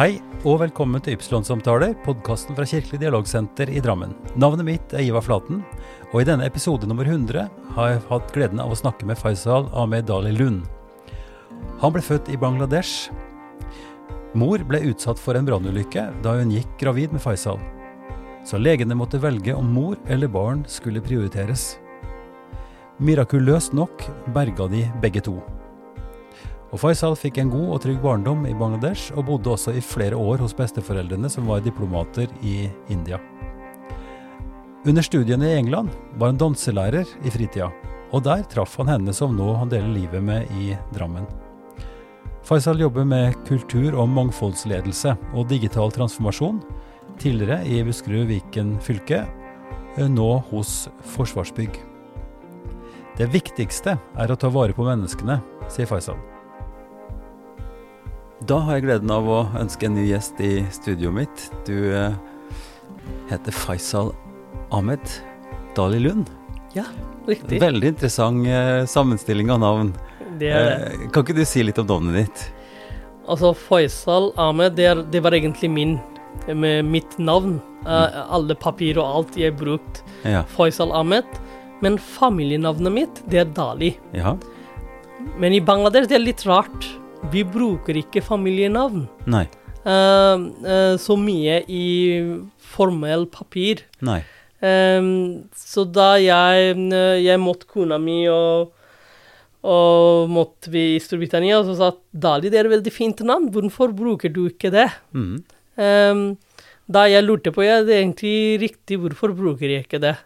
[0.00, 0.14] Hei
[0.48, 4.14] og velkommen til Ypsilon-samtaler, podkasten fra Kirkelig dialogsenter i Drammen.
[4.32, 5.58] Navnet mitt er Ivar Flaten,
[6.14, 9.68] og i denne episode nummer 100 har jeg hatt gleden av å snakke med Faisal
[9.76, 10.64] Ahmed Dali Lund.
[11.84, 13.12] Han ble født i Bangladesh.
[14.32, 17.60] Mor ble utsatt for en brannulykke da hun gikk gravid med Faisal.
[18.48, 21.74] Så legene måtte velge om mor eller barn skulle prioriteres.
[23.04, 25.42] Mirakuløst nok berga de begge to.
[26.70, 30.18] Og Faisal fikk en god og trygg barndom i Bangladesh, og bodde også i flere
[30.18, 33.18] år hos besteforeldrene, som var diplomater i India.
[34.86, 37.68] Under studiene i England var han danselærer i fritida,
[38.14, 41.26] og der traff han henne som nå han deler livet med i Drammen.
[42.46, 46.62] Faisal jobber med kultur- og mangfoldsledelse og digital transformasjon,
[47.20, 49.24] tidligere i Buskerud Viken fylke,
[50.00, 51.76] nå hos Forsvarsbygg.
[53.18, 56.29] Det viktigste er å ta vare på menneskene, sier Faisal.
[58.48, 61.42] Da har jeg gleden av å ønske en ny gjest i studioet mitt.
[61.68, 62.14] Du eh,
[63.28, 64.14] heter Faisal
[64.72, 65.02] Ahmed
[65.76, 66.30] Dali Lund.
[66.72, 66.86] Ja,
[67.28, 67.58] riktig.
[67.60, 69.90] Veldig interessant eh, sammenstilling av navn.
[70.40, 70.78] Det er det.
[70.88, 72.46] Eh, kan ikke du si litt om navnet ditt?
[73.30, 75.98] Altså, Faisal Ahmed, det, er, det var egentlig min,
[76.48, 77.58] med mitt navn.
[77.84, 80.00] Eh, alle papir og alt jeg brukte.
[80.24, 80.46] Ja.
[80.56, 81.28] Faisal Ahmed.
[81.84, 83.92] Men familienavnet mitt, det er Dali.
[84.16, 84.34] ja.
[85.36, 86.86] Men i Bangladesh det er litt rart.
[87.28, 89.44] Vi bruker ikke familienavn Nei.
[89.80, 91.84] Uh, uh, så mye i
[92.72, 93.84] formell papir.
[94.04, 94.20] Nei.
[94.60, 98.74] Um, så da jeg, eh, jeg måtte kona mi og,
[99.64, 103.94] og måtte vi i Storbritannia, så sa Dali det er et veldig fint navn, hvorfor
[103.96, 104.90] bruker du ikke det?
[105.16, 105.40] Mm.
[105.80, 106.22] Um,
[106.92, 110.18] da jeg lurte på ja, det er egentlig riktig, hvorfor bruker jeg ikke det?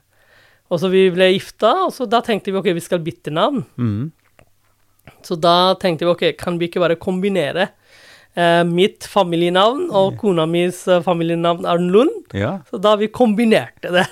[0.72, 3.62] Og så vi ble gifta, og så da tenkte vi ok, vi skal bytte navn.
[3.78, 4.10] Mm.
[5.24, 7.70] Så da tenkte vi ok, kan vi ikke bare kombinere
[8.36, 12.34] eh, mitt familienavn og kona mis eh, familienavn er Lund?
[12.36, 12.58] Ja.
[12.70, 14.06] Så da vi kombinerte det,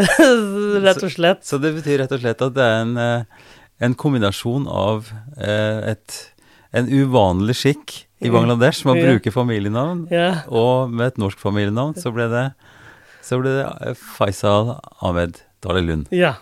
[0.84, 1.44] rett og slett.
[1.46, 3.52] Så det betyr rett og slett at det er en, eh,
[3.84, 6.20] en kombinasjon av eh, et,
[6.74, 11.96] en uvanlig skikk i Bangladesh med å bruke familienavn, Ja, og med et norsk familienavn
[12.00, 12.46] så ble det,
[13.24, 16.10] så ble det eh, Faisal Ahmed Dali Lund.
[16.14, 16.34] ja.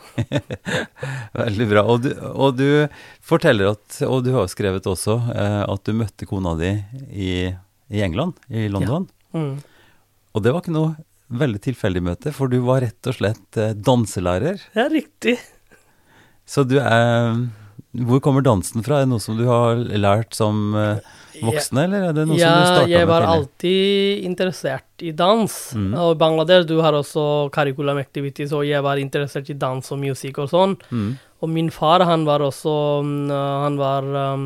[1.42, 1.84] Veldig bra.
[1.88, 2.66] Og du, og du
[3.24, 6.74] forteller at, og du har skrevet også, eh, at du møtte kona di
[7.10, 7.32] i,
[7.92, 9.08] i England, i London.
[9.32, 9.56] Mm.
[10.32, 10.94] Og det var ikke noe
[11.32, 14.60] veldig tilfeldig møte, for du var rett og slett eh, danselærer.
[14.76, 15.38] ja, riktig.
[16.48, 17.38] Så du er
[17.92, 19.00] Hvor kommer dansen fra?
[19.02, 22.40] Er det noe som du har lært som voksen, voksen, eller er det noe som
[22.40, 25.56] du Ja, starta med jeg var alltid interessert i dans.
[25.76, 25.90] Mm.
[26.00, 30.00] Og i Bangladesh du har også curriculum activities, og jeg var interessert i dans og
[30.00, 30.78] musikk og sånn.
[30.90, 31.12] Mm.
[31.42, 32.72] Og min far, han var også
[33.04, 33.30] mm,
[33.66, 34.04] Han var
[34.34, 34.44] um,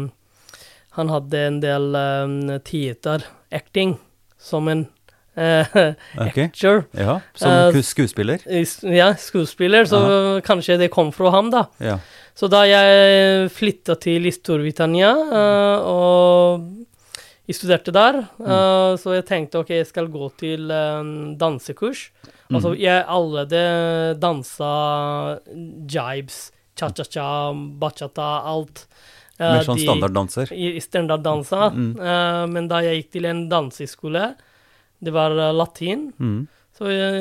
[0.97, 3.99] Han hadde en del um, teater, acting,
[4.39, 4.87] som en
[5.37, 5.69] Uh,
[6.25, 6.39] Ok.
[6.49, 6.87] actor.
[6.97, 8.41] Ja, som Eh, skuespiller?
[8.89, 11.67] Ja, skuespiller, så kanskje det kom fra ham, da.
[11.77, 11.99] Ja.
[12.37, 16.67] Så da jeg flytta til Storbritannia uh, og
[17.47, 22.09] jeg studerte der, eh, så jeg tenkte ok, jeg skal gå til en dansekurs.
[22.51, 23.61] Altså, jeg allerede
[24.19, 24.71] dansa
[25.87, 26.41] jibes,
[26.75, 28.83] cha-cha-cha, bachata, alt.
[29.39, 30.51] Eh, Mer sånn standarddanser?
[30.83, 31.71] standarddansa.
[31.71, 34.27] Eh, men da jeg gikk til en danseskole,
[34.99, 36.49] det var eh, latin, Mm.
[36.77, 37.15] Så jeg,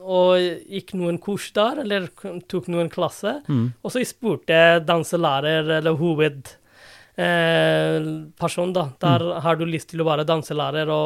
[0.00, 0.40] og
[0.72, 2.06] gikk noen kurs der, eller
[2.48, 3.34] tok noen klasse.
[3.48, 3.66] Mm.
[3.84, 10.08] Og så jeg spurte danselærer, eller hovedperson, eh, da, der har du lyst til å
[10.08, 11.04] være danselærer og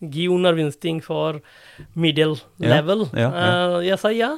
[0.00, 1.40] gi undervisning for
[1.94, 3.00] middle Ja, level?
[3.12, 3.44] ja, ja.
[3.44, 4.32] Eh, jeg sa ja.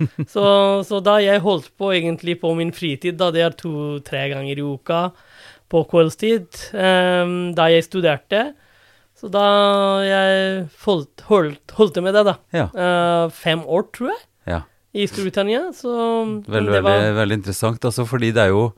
[0.32, 0.44] så,
[0.86, 4.64] så da jeg holdt på egentlig på min fritid, da det er to-tre ganger i
[4.64, 5.00] uka
[5.70, 7.26] på kveldstid, eh,
[7.56, 8.40] da jeg studerte,
[9.20, 9.44] så da
[10.06, 12.66] jeg holdt, holdt, holdt med det da, Ja.
[12.72, 14.60] Uh, fem år tror jeg, ja.
[14.96, 15.92] i Storbritannia, så
[16.48, 17.84] Veldig, det var- veldig, veldig interessant.
[17.84, 18.72] Altså, fordi det er jo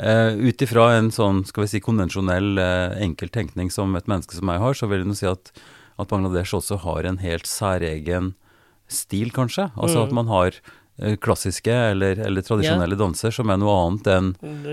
[0.00, 4.32] uh, ut ifra en sånn skal vi si, konvensjonell, uh, enkel tenkning som et menneske
[4.38, 5.52] som meg har, så vil jeg nå si at,
[6.00, 8.32] at Bangladesh også har en helt særegen
[8.88, 9.70] stil, kanskje.
[9.76, 10.06] Altså Mm.
[10.06, 10.50] at man har
[11.00, 14.26] eh, klassiske eller, eller tradisjonelle danser som er noe annet enn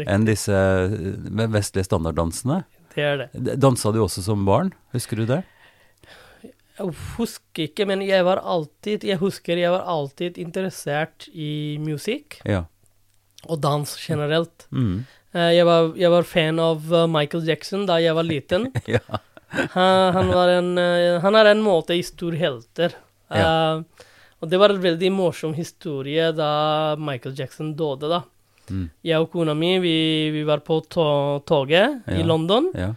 [0.07, 2.63] enn disse eh, vestlige standarddansene.
[2.95, 3.55] Det er det.
[3.59, 4.73] Dansa du også som barn?
[4.95, 5.43] Husker du det?
[6.79, 12.37] Jeg husker ikke, men jeg var alltid Jeg husker jeg var alltid interessert i musikk
[12.47, 12.61] Ja.
[13.47, 14.67] og dans generelt.
[14.71, 15.05] Mm.
[15.33, 18.71] Eh, Jeg var, jeg var fan av eh, Michael Jackson da jeg var liten.
[18.87, 18.99] ja.
[19.49, 22.95] Han, han, var en, eh, han er en måte i stor helter.
[23.29, 23.83] Eh,
[24.39, 28.21] og det var en veldig morsom historie da Michael Jackson døde, da.
[28.69, 28.89] Mm.
[29.03, 29.95] Jeg og kona mi, vi,
[30.31, 31.05] vi var på to
[31.47, 32.17] toget Ja.
[32.19, 32.71] i London.
[32.75, 32.93] ja.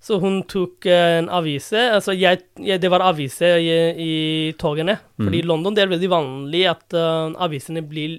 [0.00, 4.94] Så hun tok en avise Altså, jeg, jeg, det var avise i, i togene.
[5.18, 8.14] Fordi i London det er veldig vanlig at uh, avisene blir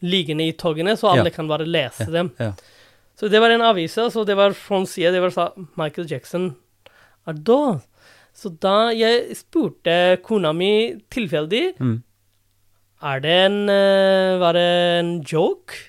[0.00, 1.34] liggende i togene, så alle Ja.
[1.34, 2.30] kan bare lese dem.
[2.40, 2.52] Ja.
[3.18, 6.54] Så det var en avise, så det var fra sida det var sa Michael Jackson
[7.26, 7.82] er død.
[8.32, 12.02] Så da jeg spurte kona mi tilfeldig Mm.
[13.02, 14.66] Er det en eh, Var det
[14.98, 15.87] en joke?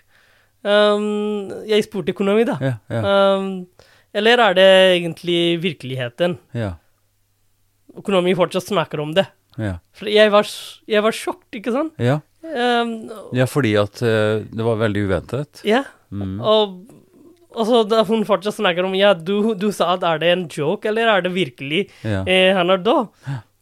[0.64, 2.58] Um, jeg spurte kona mi, da.
[2.60, 3.02] Ja, ja,
[3.40, 3.68] Um,
[4.14, 6.38] eller er det egentlig virkeligheten?
[6.58, 6.74] ja,
[8.04, 9.26] Kona mi fortsatt snakker om det.
[9.58, 9.78] ja.
[9.98, 10.48] For jeg var,
[10.88, 11.94] jeg var sjokt, ikke sant?
[12.00, 15.60] Ja, Um, ja fordi at uh, det var veldig uventet.
[15.68, 15.82] ja.
[16.10, 16.40] Mm.
[16.42, 16.72] Og,
[17.54, 20.46] og så da hun fortsatt snakker om Ja, du, du sa at er det en
[20.50, 22.24] joke, eller er det virkelig Ja.
[22.26, 23.12] eh, han er død?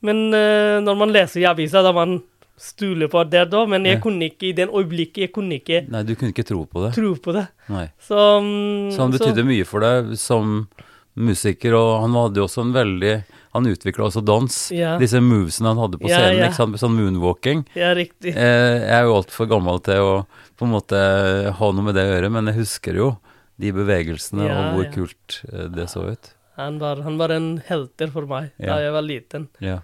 [0.05, 2.21] Men uh, når man leser i avisa, da man
[2.57, 4.01] stoler på det da, men jeg Ja.
[4.01, 6.93] kunne ikke i den øyeblikket jeg kunne ikke Nei, du kunne ikke tro på det.
[6.95, 7.47] tro på det.
[7.69, 7.87] Nei.
[8.01, 10.67] Så, um, Så han betydde mye for deg som
[11.15, 13.23] musiker, og han hadde jo også en veldig
[13.53, 14.69] Han utvikla også dans.
[14.71, 14.97] Ja.
[14.99, 16.75] Disse movesene han hadde på Ja, scenen, ikke sant?
[16.77, 17.65] sånn moonwalking.
[17.73, 18.35] Ja, riktig.
[18.35, 20.27] Eh, jeg er jo altfor gammel til å
[20.59, 23.17] på en måte ha noe med det å gjøre, men jeg husker jo
[23.57, 26.33] de bevegelsene og hvor kult eh, det så ut.
[26.57, 29.47] Han var, han var en helter for meg da jeg var liten.
[29.59, 29.79] Ja.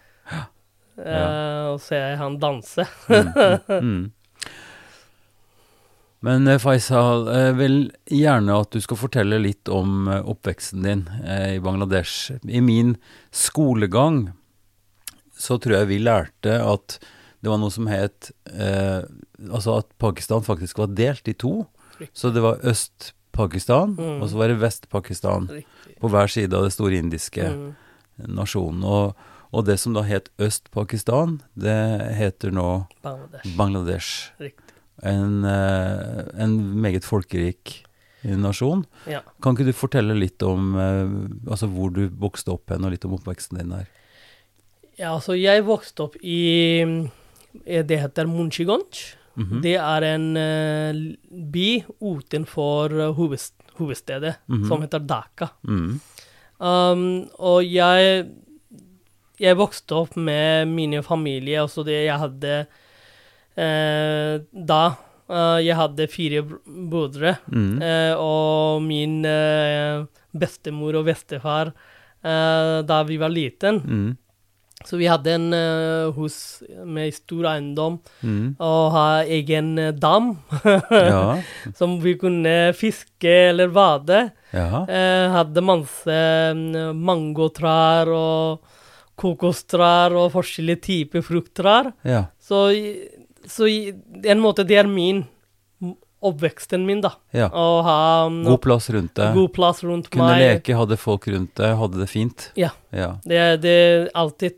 [0.97, 2.85] Eh, og se han danse.
[3.67, 4.11] Mm.
[6.23, 7.77] Men eh, Faisal, jeg vil
[8.13, 12.31] gjerne at du skal fortelle litt om eh, oppveksten din eh, i Bangladesh.
[12.47, 12.93] I min
[13.35, 14.29] skolegang
[15.35, 16.99] så tror jeg vi lærte at
[17.43, 19.01] det var noe som het eh,
[19.51, 21.65] Altså at Pakistan faktisk var delt i to.
[21.99, 22.13] Riktig.
[22.15, 24.21] Så det var Øst-Pakistan, Mm.
[24.23, 25.49] og så var det Vest-Pakistan
[25.99, 27.73] på hver side av det store indiske Mm.
[28.37, 28.83] nasjonen.
[28.87, 29.17] Og,
[29.53, 31.75] og det som da het Øst-Pakistan, det
[32.17, 32.67] heter nå
[33.05, 33.55] Bangladesh.
[33.57, 34.11] Bangladesh.
[34.41, 34.73] Riktig.
[35.03, 37.83] En, eh, en meget folkerik
[38.23, 38.85] nasjon.
[39.09, 39.19] Ja.
[39.43, 43.05] Kan ikke du fortelle litt om eh, altså hvor du vokste opp hen, og litt
[43.05, 43.85] om oppveksten din der?
[44.97, 46.81] ja, altså jeg vokste opp i
[47.65, 49.17] eh, Det heter Munchigonj.
[49.37, 49.61] -hmm.
[49.61, 51.17] Det er en
[51.51, 54.67] by utenfor hovedst hovedstedet, Mhm.
[54.67, 55.47] som heter Dhaka.
[55.63, 55.99] Mm.
[56.59, 58.27] Um, og jeg
[59.41, 62.51] Jeg vokste opp med min familie, altså det jeg hadde
[63.57, 64.81] eh, Da
[65.29, 67.81] eh, Jeg hadde fire br- brødre, Mm.
[67.81, 70.03] eh, og min eh,
[70.33, 71.73] bestemor og bestefar
[72.23, 73.81] eh, da vi var liten.
[73.85, 74.17] Mm.
[74.83, 78.55] Så vi hadde en eh, hus med stor eiendom Mm.
[78.59, 80.37] og ha egen dam
[80.91, 81.39] Ja.
[81.75, 84.31] som vi kunne fiske eller bade.
[84.53, 84.85] ja.
[85.33, 86.17] Hadde masse
[86.53, 88.59] mm, mangotrær og
[89.19, 91.91] kokostrær og forskjellige typer frukttrær.
[92.03, 92.25] ja.
[92.41, 92.65] Så,
[93.47, 93.93] så i
[94.31, 95.25] en måte det er min
[96.23, 97.11] oppveksten min, da.
[97.35, 97.49] ja.
[97.51, 97.95] Ha
[98.29, 99.33] um, God plass rundt deg.
[99.35, 100.39] god plass rundt Kunne meg.
[100.41, 102.45] leke, hadde folk rundt deg, hadde det fint.
[102.55, 102.69] Ja.
[102.95, 103.17] Ja.
[103.27, 103.75] Det, det
[104.15, 104.55] alltid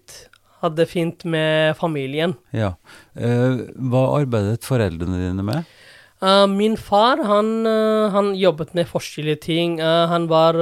[0.61, 2.35] hadde det fint med familien.
[2.53, 2.75] ja.
[3.17, 5.65] Uh, hva arbeidet foreldrene dine med?
[6.21, 9.79] Uh, min far, han, uh, han jobbet med forskjellige ting.
[9.81, 10.57] Uh, han var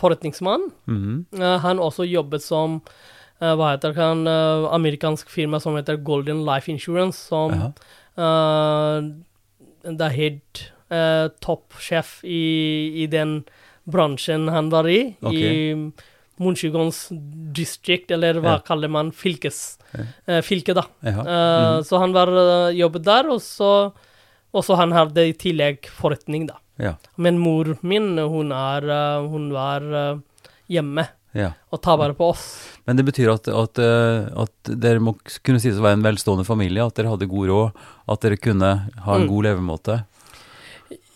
[0.00, 0.70] forretningsmann.
[0.88, 1.26] Mhm.
[1.36, 2.80] Eh, han også jobbet som
[3.40, 7.72] hva heter det, han, eh, amerikansk firma som heter Golden Life Insurance, som Ja.
[8.18, 9.02] uh,
[9.98, 10.40] the head
[10.90, 13.44] uh, toppsjef i, i den
[13.88, 15.72] bransjen han var i, Okay.
[15.72, 15.92] i
[16.38, 17.08] Munchigons
[17.54, 18.58] district, eller hva Ja.
[18.66, 19.78] kaller man fylkes,
[20.26, 20.84] eh, fylke, da.
[21.02, 21.10] Ja.
[21.10, 21.78] Mm -hmm.
[21.78, 23.92] uh, Så han var uh, jobbet der, og så
[24.54, 26.54] og så han hadde i tillegg forretning, da.
[26.78, 26.94] Ja.
[27.16, 30.18] Men mor min, hun, er, eh, hun var eh,
[30.68, 31.52] hjemme ja.
[31.72, 32.44] og ta vare på oss.
[32.88, 35.14] Men det betyr at, at, eh, at dere må
[35.46, 38.70] kunne sies å være en velstående familie, at dere hadde god råd, at dere kunne
[39.06, 39.28] ha en Mm.
[39.32, 39.98] god levemåte.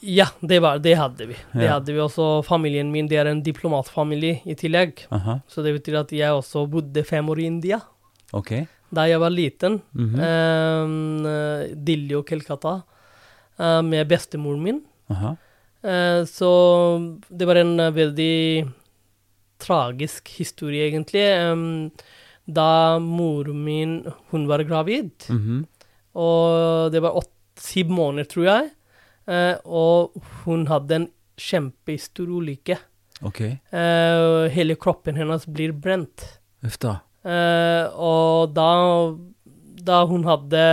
[0.02, 1.36] Ja, det, var, det hadde vi.
[1.54, 1.74] Det Ja.
[1.78, 2.42] hadde vi også.
[2.44, 5.04] Familien min det er en diplomatfamilie i tillegg.
[5.14, 7.80] Aha, Så det betyr at jeg også bodde fem år i India
[8.34, 8.66] Okay.
[8.92, 9.80] da jeg var liten.
[9.94, 10.18] Mhm.
[10.20, 12.82] eh, Delhi og Kelkata
[13.58, 14.80] eh, med bestemoren min.
[15.10, 15.36] Aha.
[15.84, 18.72] Eh, så det var en veldig
[19.62, 21.24] tragisk historie, egentlig.
[21.52, 21.90] Um,
[22.46, 23.92] da moren min
[24.32, 25.64] hun var gravid, Mhm.
[26.18, 27.30] og det var åtte,
[27.62, 28.70] syv måneder, tror jeg,
[29.28, 32.78] uh, og hun hadde en kjempestor ulykke.
[33.22, 33.40] Ok.
[33.70, 36.24] Uh, hele kroppen hennes blir brent.
[36.66, 36.96] Uff da.
[37.22, 38.66] Uh, og da,
[39.86, 40.64] da hun hadde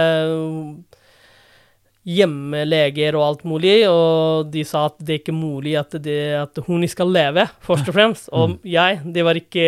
[2.10, 6.62] hjemmeleger og alt mulig, og de sa at det er ikke mulig at, det, at
[6.66, 8.32] hun skal leve, først og fremst.
[8.34, 9.68] Og jeg, det var ikke,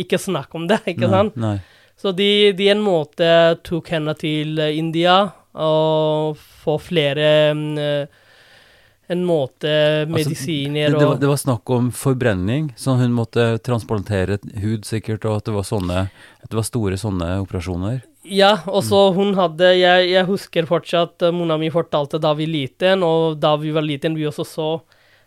[0.00, 1.38] ikke snakk om det, ikke nei, sant?
[1.40, 1.56] Nei.
[2.00, 3.28] Så de, de en måte
[3.62, 5.20] tok henne til India
[5.54, 8.14] og få flere mm,
[9.14, 9.70] en måte
[10.10, 14.88] medisiner Altså, det, det, var, det var snakk om forbrenning, så hun måtte transplantere hud
[14.88, 18.02] sikkert, og at det var sånne At det var store sånne operasjoner.
[18.24, 19.14] Ja, og så Mm.
[19.16, 23.56] hun hadde jeg, jeg husker fortsatt uh, Mona mi fortalte da vi liten, og da
[23.56, 24.68] vi var liten, vi også så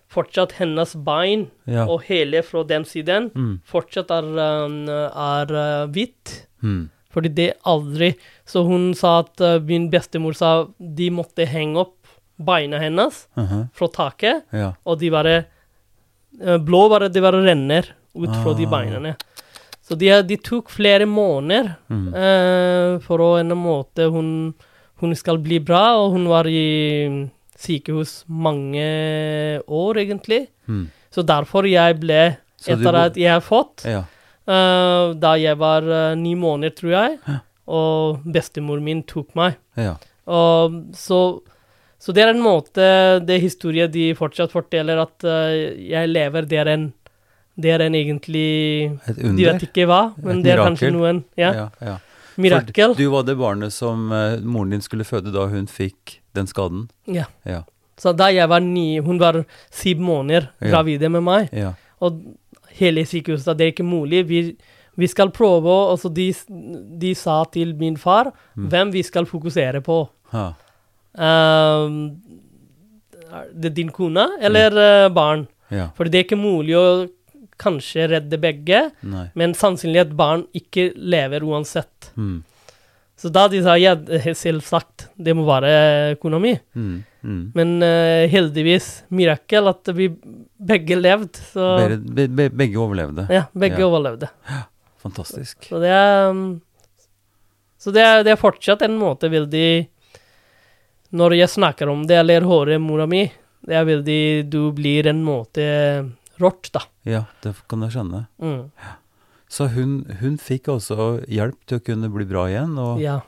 [0.09, 1.85] fortsatt hennes bein Ja.
[1.85, 3.61] og hele fra den siden Mm.
[3.65, 4.23] fortsatt er,
[4.65, 6.47] um, er uh, hvitt.
[6.63, 6.89] Mm.
[7.13, 11.93] Fordi det aldri Så hun sa at uh, min bestemor sa de måtte henge opp
[12.39, 13.69] beina hennes Mhm.
[13.73, 14.73] fra taket, Ja.
[14.85, 15.45] og de bare
[16.41, 17.83] uh, Blå bare de bare renner
[18.15, 18.69] ut fra de Ah.
[18.69, 19.15] beina.
[19.87, 22.07] Så de, de tok flere måneder Mm.
[22.11, 24.53] uh, for å en måte hun,
[24.99, 28.83] hun skal bli bra, og hun var i sykehus mange
[29.67, 30.47] år, egentlig.
[30.67, 30.87] Mm.
[31.13, 34.03] Så derfor jeg ble, Så etter at jeg har fått, Ja.
[34.47, 37.39] uh, da jeg var uh, ni måneder, tror jeg, Ja.
[37.67, 39.55] og bestemor min tok meg.
[39.77, 39.95] ja.
[40.27, 41.41] Så,
[41.99, 46.67] så det er en måte, det historien de fortsatt forteller, at jeg lever, det er
[46.73, 46.93] en
[47.57, 49.53] det er en egentlig Et De under.
[49.53, 50.67] vet ikke hva, men Et det er mirakel.
[50.69, 51.95] kanskje noen ja, ja, ja.
[52.37, 52.93] mirakel.
[52.93, 56.45] For du var det barnet som uh, moren din skulle føde da hun fikk den
[56.47, 56.87] skaden?
[57.07, 57.25] Ja.
[57.45, 57.63] Ja.
[57.97, 59.39] Så da jeg var ni, hun var
[59.73, 61.73] syv måneder gravide med meg, Ja.
[61.99, 62.21] og
[62.77, 64.27] hele sykehuset, det er ikke mulig.
[64.29, 64.55] Vi,
[64.97, 66.27] vi skal prøve, og så de,
[67.01, 68.69] de sa til min far Mm.
[68.69, 70.07] hvem vi skal fokusere på.
[70.31, 70.51] Ha.
[73.53, 74.71] det er din kone eller
[75.09, 75.13] mm.
[75.15, 75.47] barn?
[75.69, 75.89] Ja.
[75.97, 77.07] For det er ikke mulig å
[77.61, 79.27] kanskje redde begge, Nei.
[79.35, 82.11] men sannsynlig at barn ikke lever uansett.
[82.15, 82.43] Mm.
[83.17, 83.95] Så da de sa ja,
[84.37, 86.51] selvsagt, det må være kona mi.
[86.77, 86.99] Mm.
[87.27, 87.39] Mm.
[87.57, 90.11] Men uh, heldigvis mirakel at vi
[90.61, 91.41] begge levde.
[91.49, 93.25] Så Begge, be, be, begge overlevde.
[93.33, 93.87] ja, begge Ja.
[93.89, 94.29] overlevde.
[95.01, 95.65] Fantastisk.
[95.65, 96.45] Så det er um,
[97.81, 99.87] Så det er, det er fortsatt en måte veldig
[101.17, 103.21] Når jeg snakker om det, eller hører mora mi,
[103.65, 105.63] det er veldig Du blir en måte
[106.41, 106.83] rått, da.
[107.07, 108.25] Ja, det kan jeg skjønne.
[108.41, 108.69] Mm.
[109.49, 113.21] Så hun, hun fikk altså hjelp til å kunne bli bra igjen, og, Ja.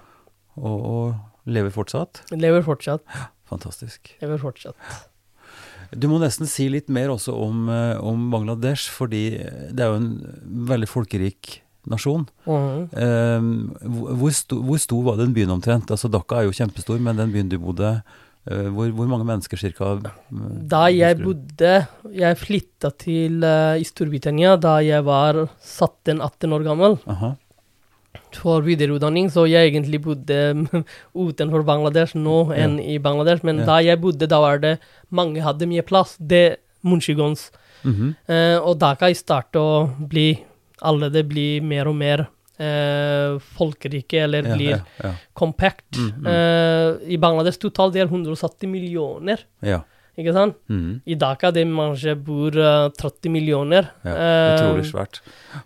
[0.59, 2.23] og, og lever fortsatt?
[2.35, 3.05] Lever fortsatt.
[3.49, 4.11] Fantastisk.
[4.21, 4.75] Lever fortsatt.
[5.95, 9.23] Du må nesten si litt mer også om, eh, om Bangladesh, fordi
[9.73, 10.11] det er jo en
[10.69, 12.27] veldig folkerik nasjon.
[12.45, 12.89] Mm.
[12.93, 13.49] Um,
[14.19, 15.89] hvor, sto, hvor stor var den byen omtrent?
[15.89, 17.95] Altså Dhaka er jo kjempestor, men den byen du bodde,
[18.74, 19.91] hvor, hvor mange mennesker cirka?
[20.01, 20.13] eh,
[20.70, 21.74] Da jeg bodde
[22.15, 26.98] Jeg flytta til uh, i Storbritannia da jeg var 17-18 år gammel.
[27.08, 27.36] Aha.
[28.34, 30.36] for videreutdanning, så jeg egentlig bodde
[31.15, 32.63] utenfor Bangladesh nå Ja.
[32.65, 33.44] enn i Bangladesh.
[33.44, 33.65] Men Ja.
[33.65, 34.79] da jeg bodde, da var det
[35.10, 36.18] mange hadde mye plass.
[36.20, 37.51] Det Munchigons.
[37.84, 38.15] Mm -hmm.
[38.29, 40.44] uh, og jeg starte å bli
[40.82, 42.27] allerede blir mer og mer
[42.59, 45.13] eh, folkerike, eller blir ja, ja.
[45.33, 45.87] compact.
[45.97, 46.27] Mm, mm.
[46.33, 49.81] Eh, I Bangladesh totalt det er 170 millioner, ja.
[50.19, 50.59] ikke sant?
[50.69, 50.99] Mm.
[51.07, 53.89] I Dhaka det kanskje bor uh, 30 millioner.
[54.03, 54.15] ja.
[54.15, 55.21] Eh, Utrolig svært.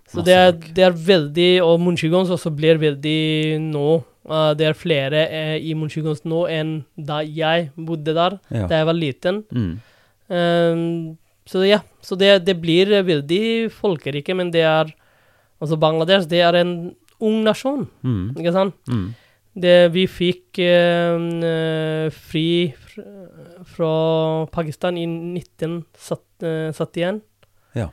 [0.08, 4.78] så det er, det er veldig Og Munchigons også blir veldig nå Uh, Det er
[4.80, 8.68] flere uh, i Munchigons nå enn da jeg bodde der, Ja.
[8.72, 9.42] da jeg var liten.
[9.52, 9.74] Mm.
[10.32, 14.94] Um, så ja, så det, det blir eh, veldig folkerike, men det er
[15.64, 16.72] Altså Bangladesh, det er en
[17.24, 18.34] ung nasjon, Mm.
[18.36, 18.74] ikke sant?
[18.92, 19.14] Mm.
[19.64, 21.16] Det, vi fikk eh,
[21.48, 23.06] eh, fri fr-
[23.70, 23.92] fra
[24.52, 27.22] Pakistan i 1971.
[27.78, 27.88] Ja.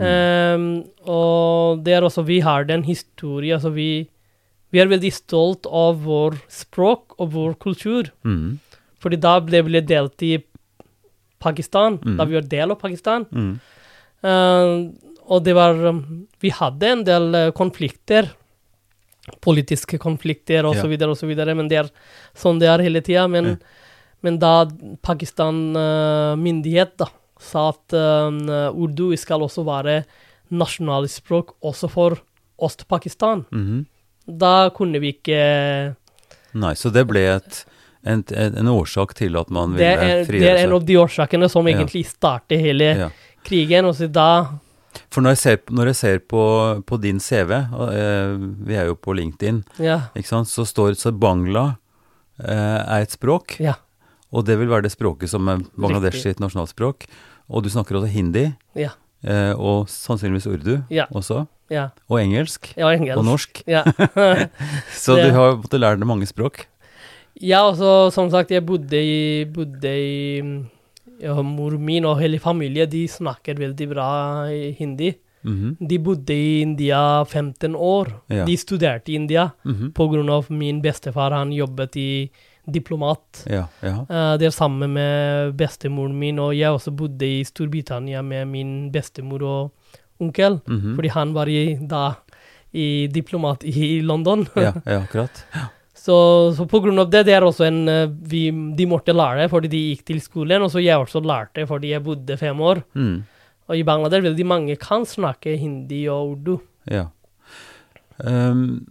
[0.00, 3.54] Ehm, og det er også Vi har den historien.
[3.56, 4.08] altså vi,
[4.72, 8.10] vi er veldig stolt av vår språk og vår kultur.
[8.24, 8.58] Mm.
[8.98, 10.38] Fordi da ble vi delt i
[11.38, 12.16] Pakistan, Mm.
[12.16, 13.24] da vi var del av Pakistan.
[13.30, 13.60] Mm.
[14.24, 14.96] Ehm,
[15.28, 18.28] og det var um, Vi hadde en del eh, konflikter.
[19.42, 20.82] Politiske konflikter og Ja.
[20.82, 21.88] så videre og så videre, men det er
[22.38, 23.26] sånn det er hele tida.
[23.28, 23.58] Men, mm.
[24.22, 24.66] men da
[25.66, 27.08] Pakistan-myndighet da
[27.42, 28.38] sa at um,
[28.72, 30.04] urdu skal også være
[30.54, 32.16] nasjonalspråk også for
[32.62, 33.86] Øst-Pakistan, Mhm.
[34.26, 35.94] da kunne vi ikke
[36.54, 37.64] Nei, så det ble et,
[38.06, 40.40] en, en årsak til at man ville frigjøre seg.
[40.40, 43.10] det er en av de årsakene som egentlig startet hele Ja.
[43.44, 43.84] krigen.
[43.84, 44.58] Og så da
[45.10, 46.42] For når jeg ser, når jeg ser på,
[46.86, 48.36] på din CV, eh,
[48.66, 50.00] vi er jo på LinkedIn, Ja.
[50.14, 51.76] så står det at Bangla
[52.38, 53.74] eh, er et språk, Ja.
[54.32, 57.06] og det vil være det språket som er Bangladesh sitt nasjonalspråk.
[57.48, 58.90] Og du snakker også hindi, Ja.
[59.24, 61.06] eh, og sannsynligvis urdu Ja.
[61.12, 61.88] også, Ja.
[62.10, 63.16] og engelsk, ja engelsk.
[63.18, 63.62] og norsk.
[63.66, 63.82] Ja.
[64.92, 66.66] Så du har måttet lære deg mange språk.
[67.40, 70.40] ja, og som sagt, jeg bodde i, bodde i
[71.20, 74.08] ja, Mor min og hele familien de snakker veldig bra
[74.48, 74.74] hindi.
[74.78, 75.14] hindi.
[75.46, 75.76] -hmm.
[75.78, 78.12] De bodde i India 15 år.
[78.26, 78.44] Ja.
[78.44, 81.30] De studerte i India mm på grunn av min bestefar.
[81.30, 82.30] Han jobbet i
[82.66, 83.44] diplomat.
[83.46, 83.94] Ja, ja.
[84.10, 88.72] Uh, det er sammen med bestemoren min, og jeg også bodde i Storbritannia med min
[88.92, 90.96] bestemor og onkel, mhm.
[90.96, 92.16] fordi han var i, da
[92.72, 94.46] i diplomat i London.
[94.56, 95.44] ja, ja, akkurat.
[96.06, 96.16] Så,
[96.54, 98.44] så på grunn av det, det er også en eh, vi,
[98.78, 102.04] De måtte lære fordi de gikk til skolen, og så jeg også lærte fordi jeg
[102.06, 102.84] bodde fem år.
[102.94, 103.16] Mm.
[103.66, 106.60] Og i Bangladesh veldig mange kan snakke hindi og urdu.
[106.86, 107.08] Ja.
[108.22, 108.86] Um,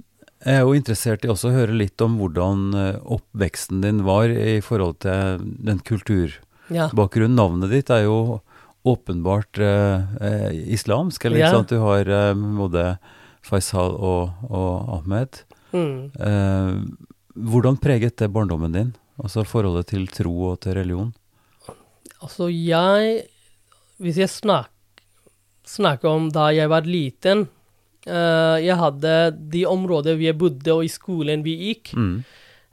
[0.46, 4.30] jeg er jo interessert i også å høre litt om hvordan eh, oppveksten din var
[4.30, 7.40] i forhold til den kulturbakgrunnen.
[7.40, 7.40] Ja.
[7.40, 8.18] Navnet ditt er jo
[8.86, 11.56] åpenbart eh, eh, islamsk, eller ikke Ja.
[11.56, 11.72] sant?
[11.74, 12.84] Du har eh, både
[13.46, 15.42] Faisal og, og Ahmed.
[15.76, 16.12] Mm.
[16.16, 16.78] Eh,
[17.36, 18.94] hvordan preget det barndommen din?
[19.22, 21.14] Altså forholdet til tro og til religion?
[22.22, 23.26] Altså, jeg
[24.00, 24.72] Hvis jeg snak,
[25.66, 27.46] snakker om da jeg var liten
[28.08, 29.14] eh, Jeg hadde
[29.52, 32.24] de områder vi bodde, og i skolen vi gikk, Mm.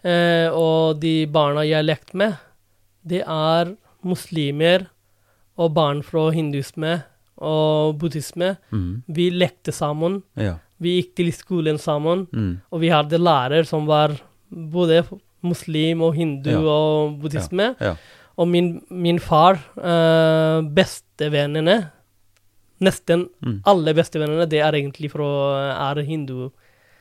[0.05, 2.35] eh, og de barna jeg lekte med,
[3.07, 4.89] det er muslimer
[5.57, 7.03] og barn fra hindusme
[7.39, 8.57] og buddhisme.
[8.73, 9.03] Mm.
[9.09, 10.23] Vi lekte sammen.
[10.37, 10.57] Ja.
[10.83, 12.27] Vi gikk til skolen sammen.
[12.33, 12.61] Mm.
[12.73, 14.17] Og vi hadde lærer som var
[14.51, 15.05] både
[15.43, 16.61] muslim og hindu Ja.
[16.61, 17.75] og buddhisme.
[17.81, 17.95] Ja.
[18.39, 21.91] Og min, min far, eh, bestevennene
[22.83, 23.61] Nesten Mm.
[23.65, 25.27] alle bestevennene, det er egentlig fra
[25.95, 26.51] er hindu,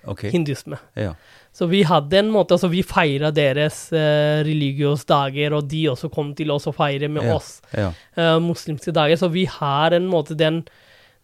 [0.05, 0.29] okay.
[0.29, 0.77] hindusme.
[0.95, 1.15] Ja.
[1.51, 6.11] Så vi hadde en måte, altså vi feira deres eh, religiøse dager, og de også
[6.13, 7.33] kom til oss og feire med Ja.
[7.35, 7.88] oss Ja.
[8.15, 9.15] eh, muslimske dager.
[9.17, 10.67] Så vi har en måte den,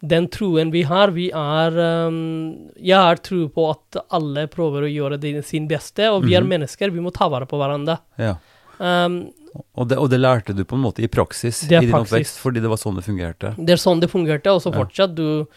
[0.01, 1.09] den troen vi har.
[1.15, 1.77] Vi er
[2.07, 6.35] um, Jeg har tro på at alle prøver å gjøre det sin beste, og vi
[6.35, 6.49] er Mhm.
[6.49, 6.91] mennesker.
[6.91, 7.99] Vi må ta vare på hverandre.
[8.17, 8.35] ja.
[8.79, 9.31] Um,
[9.75, 12.11] Og det, og det lærte du på en måte i praksis i din praksis.
[12.13, 13.55] oppvekst, fordi det var sånn det fungerte?
[13.57, 15.15] det er sånn det fungerte, og så fortsatt.
[15.15, 15.47] Du,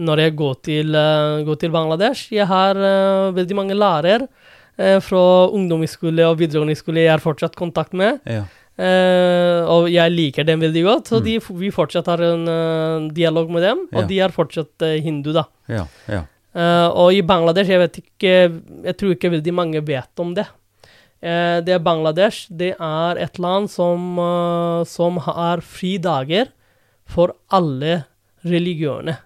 [0.00, 4.26] når jeg går til, uh, går til Bangladesh Jeg har uh, veldig mange lærere
[4.80, 8.20] uh, fra ungdomsskole og videregående skole jeg har fortsatt kontakt med.
[8.24, 8.44] Ja.
[8.78, 11.24] Eh, og jeg liker dem veldig godt, så Mm.
[11.24, 13.78] de, vi fortsatt har en uh, dialog med dem.
[13.92, 14.06] Og Ja.
[14.06, 15.44] de er fortsatt uh, hindu, da.
[15.68, 15.86] Ja.
[16.08, 16.22] Ja.
[16.92, 20.44] Og i Bangladesh, jeg vet ikke Jeg tror ikke veldig mange vet om det.
[21.22, 22.46] Det er Bangladesh.
[22.50, 24.16] Det er et land som,
[24.84, 26.48] som har fridager
[27.06, 28.04] for alle
[28.44, 29.16] religioner.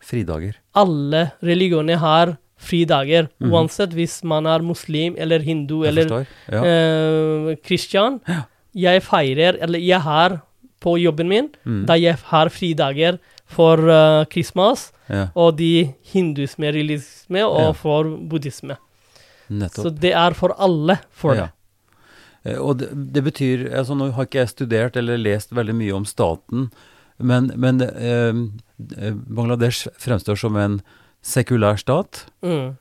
[0.00, 0.56] Fridager.
[0.74, 3.52] Alle religioner har fridager, Mhm.
[3.52, 6.24] uansett hvis man er muslim eller hindu eller
[7.62, 8.20] kristian.
[8.26, 8.42] Ja.
[8.74, 10.40] Jeg feirer, eller jeg har
[10.80, 11.86] på jobben min, Mm.
[11.86, 15.28] da jeg har fridager for uh, Christmas ja.
[15.34, 17.72] og de hinduisme, realisme og Ja.
[17.72, 18.76] for buddhisme.
[19.50, 19.84] Nettopp.
[19.86, 21.40] Så det er for alle for Ja.
[21.46, 21.50] det.
[22.52, 25.92] Eh, Og det, det betyr altså Nå har ikke jeg studert eller lest veldig mye
[25.96, 26.70] om staten,
[27.18, 28.32] men, men eh,
[29.00, 30.82] eh, Bangladesh fremstår som en
[31.22, 32.76] sekulær stat, Mm.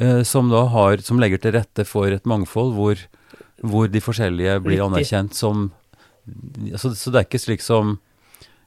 [0.00, 2.96] eh, som da har Som legger til rette for et mangfold hvor,
[3.62, 5.68] hvor de forskjellige blir anerkjent som
[6.72, 7.98] altså, Så det er ikke slik som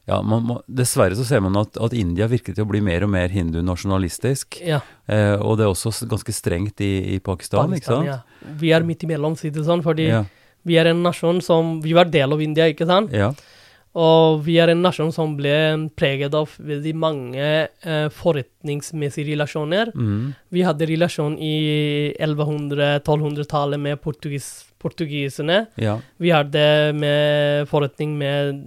[0.07, 3.01] ja, man, må- Dessverre så ser man at, at India virker til å bli mer
[3.03, 4.59] og mer hindunasjonalistisk.
[4.61, 4.77] Ja.
[5.09, 8.05] Eh, og det er også ganske strengt i, i Pakistan, ikke sant?
[8.11, 8.19] ja.
[8.61, 10.23] Vi er midt imellom, si det sånn, fordi Ja,
[10.65, 13.11] vi er en nasjon som Vi var del av India, ikke sant?
[13.17, 13.31] ja,
[13.97, 15.55] Og vi er en nasjon som ble
[15.97, 19.89] preget av veldig mange eh, forretningsmessige relasjoner.
[19.95, 25.65] mm, Vi hadde relasjon i 1100-1200-tallet med portugis, portugiserne.
[25.81, 25.97] ja.
[26.21, 28.61] Vi hadde med forretning med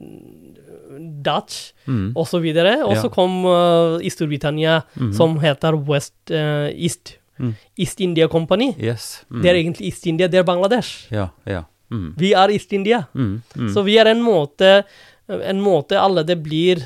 [1.25, 2.83] Dutch Mm, og så videre.
[2.85, 3.01] Og Ja.
[3.01, 5.13] så kom uh, i Storbritannia, mhm.
[5.17, 7.15] som heter West uh, East.
[7.39, 7.55] Mm.
[7.79, 8.73] East India Company.
[8.77, 9.25] Yes.
[9.31, 9.43] Mm.
[9.43, 11.07] Det er egentlig East India, det er Bangladesh.
[11.15, 11.63] Ja, ja.
[11.91, 12.15] Mm.
[12.19, 13.05] Vi er East India.
[13.15, 13.43] Mm.
[13.57, 13.69] Mm.
[13.73, 14.83] Så vi er en måte
[15.29, 16.83] En måte alle det blir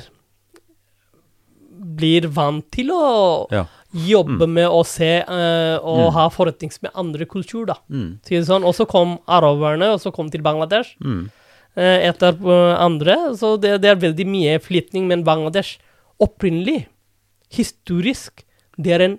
[1.97, 3.65] Blir vant til å Ja.
[3.93, 6.13] Jobbe med å se uh, og Mm.
[6.13, 7.75] ha forretnings med andre kultur, da.
[7.89, 8.19] Mm.
[8.25, 8.63] Sånn.
[8.65, 11.29] Og så kom araberne, og så kom til Bangladesh Mm.
[11.75, 13.15] eh, etter eh, andre.
[13.37, 15.77] Så det, det er veldig mye flytning, men Bangladesh
[16.19, 16.87] opprinnelig,
[17.51, 18.43] historisk,
[18.77, 19.17] det er en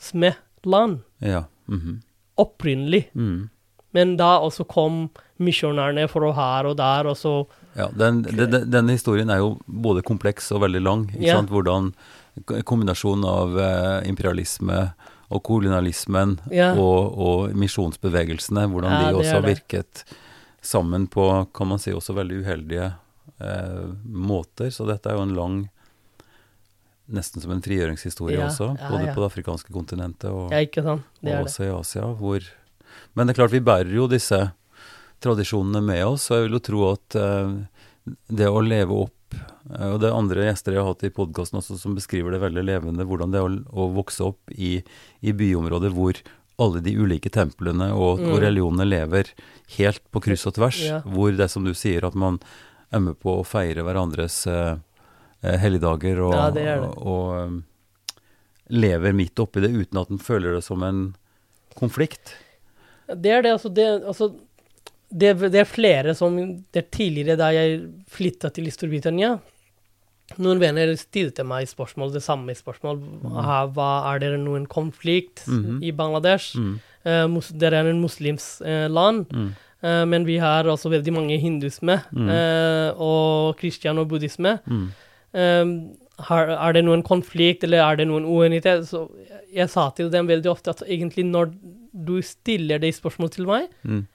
[0.00, 1.00] hindusme-land.
[1.20, 1.44] Ja.
[1.68, 2.00] -hmm.
[2.36, 3.08] Opprinnelig.
[3.14, 3.48] Mm.
[3.92, 8.88] Men da også kom misjonærene fra her og der, og så Ja, den, den, den-
[8.88, 11.06] historien er jo både kompleks og veldig lang.
[11.14, 11.36] Ikke Ja.
[11.36, 11.50] sant?
[11.50, 11.94] Hvordan
[12.46, 14.92] k- kombinasjonen av eh, imperialisme
[15.30, 16.72] og kolonialismen Ja.
[16.74, 20.04] og, og misjonsbevegelsene, hvordan Ja, de også har virket
[20.62, 22.88] sammen på, kan man si, også veldig uheldige
[23.40, 24.70] eh, måter.
[24.74, 25.60] Så dette er jo en lang
[27.10, 30.52] Nesten som en frigjøringshistorie Ja, også, både på det afrikanske kontinentet og,
[31.40, 32.44] og også i Asia, hvor
[33.16, 34.38] Men det er klart, vi bærer jo disse
[35.20, 37.50] tradisjonene med oss, og jeg vil jo tro at eh,
[38.30, 39.16] det å leve opp
[39.70, 42.64] Og det er andre gjester jeg har hatt i podkasten også som beskriver det veldig
[42.66, 44.80] levende, hvordan det er å, vokse opp i,
[45.22, 46.18] i byområder hvor
[46.60, 48.40] alle de ulike templene og, og Mm.
[48.42, 49.30] religionene lever
[49.78, 50.98] helt på kryss og tvers, Ja.
[51.06, 52.40] hvor det er som du sier, at man
[52.92, 54.76] er med på å feire hverandres eh,
[55.42, 56.78] eh, helligdager og, Ja, det det.
[56.80, 57.64] og, og um,
[58.68, 61.14] lever midt oppi det uten at en føler det som en
[61.78, 62.34] konflikt.
[63.08, 63.70] Det er det, altså.
[63.72, 64.32] Det, altså
[65.10, 66.36] det, det er flere som
[66.70, 67.80] Det er tidligere da jeg
[68.10, 69.38] flytta til Storbritannia.
[70.38, 73.00] Noen venner stilte meg spørsmål, det samme spørsmål.
[73.74, 75.82] Hva, er det noen konflikt Mhm.
[75.82, 76.56] i Bangladesh?
[76.56, 80.90] Mm, Uh, mus, det er en muslims uh, land, mm, uh, men vi har også
[80.92, 82.28] veldig mange hindusme Mm.
[82.28, 84.58] eh, og kristian og buddhisme.
[84.68, 85.96] mm,
[86.28, 88.84] har, er det noen konflikt, eller er det noen uenighet?
[88.86, 89.08] Så
[89.54, 91.54] jeg, sa til dem veldig ofte at egentlig når
[91.94, 94.06] du stiller det spørsmål til meg, mm.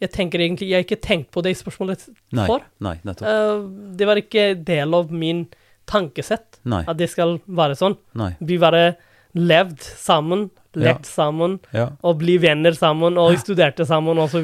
[0.00, 2.64] Jeg tenker egentlig, jeg har ikke tenkt på de spørsmålet Nei, for.
[2.80, 3.26] nei, nettopp.
[3.28, 5.44] Uh, det var ikke del av min
[5.90, 7.96] tankesett Nei, at det skal være sånn.
[8.18, 8.32] nei.
[8.40, 8.94] Vi bare
[9.36, 11.90] levd sammen, lekt sammen, Ja.
[12.02, 14.40] og bli venner sammen, og studerte sammen, og så.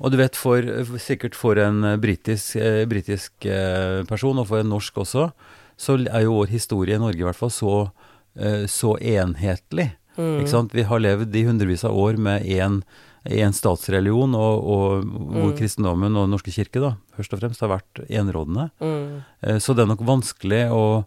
[0.00, 0.62] Og du vet, for,
[0.98, 5.32] sikkert for en eh, britisk, eh, britisk eh, person, og for en norsk også,
[5.78, 7.90] så er jo vår historie i Norge i hvert fall så,
[8.38, 9.92] eh, så enhetlig.
[10.16, 10.40] Mm.
[10.40, 10.72] Ikke sant?
[10.74, 12.82] Vi har levd i hundrevis av år med én
[13.28, 15.56] en statsreligion, og, og hvor Mm.
[15.58, 18.70] kristendommen og Den norske kirke da, først og fremst har vært enerådende.
[18.80, 19.22] Mm.
[19.42, 21.04] Eh, Så det er nok vanskelig å,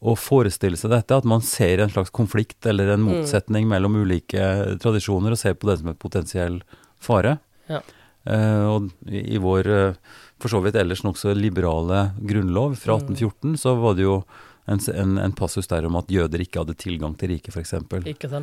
[0.00, 3.10] å forestille seg dette, at man ser en slags konflikt eller en Mm.
[3.20, 6.62] motsetning mellom ulike tradisjoner, og ser på det som en potensiell
[7.00, 7.38] fare.
[7.68, 7.80] Ja.
[8.26, 9.94] Eh, og i, i vår eh,
[10.38, 13.08] for så vidt ellers nokså liberale grunnlov fra Mm.
[13.16, 14.24] 1814, så var det jo
[14.68, 17.72] en, en, en passus der om at jøder ikke hadde tilgang til riket, f.eks.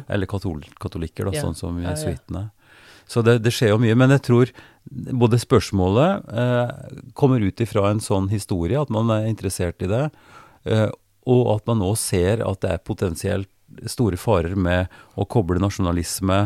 [0.09, 1.43] Eller katol katolikker, da, Ja.
[1.45, 2.49] sånn som jesuittene.
[3.07, 3.95] Så det, det skjer jo mye.
[3.95, 4.49] Men jeg tror
[5.15, 6.71] både spørsmålet eh,
[7.15, 10.09] kommer ut ifra en sånn historie, at man er interessert i det,
[10.67, 10.89] eh,
[11.27, 13.49] og at man nå ser at det er potensielt
[13.91, 14.87] store farer med
[15.19, 16.37] å koble nasjonalisme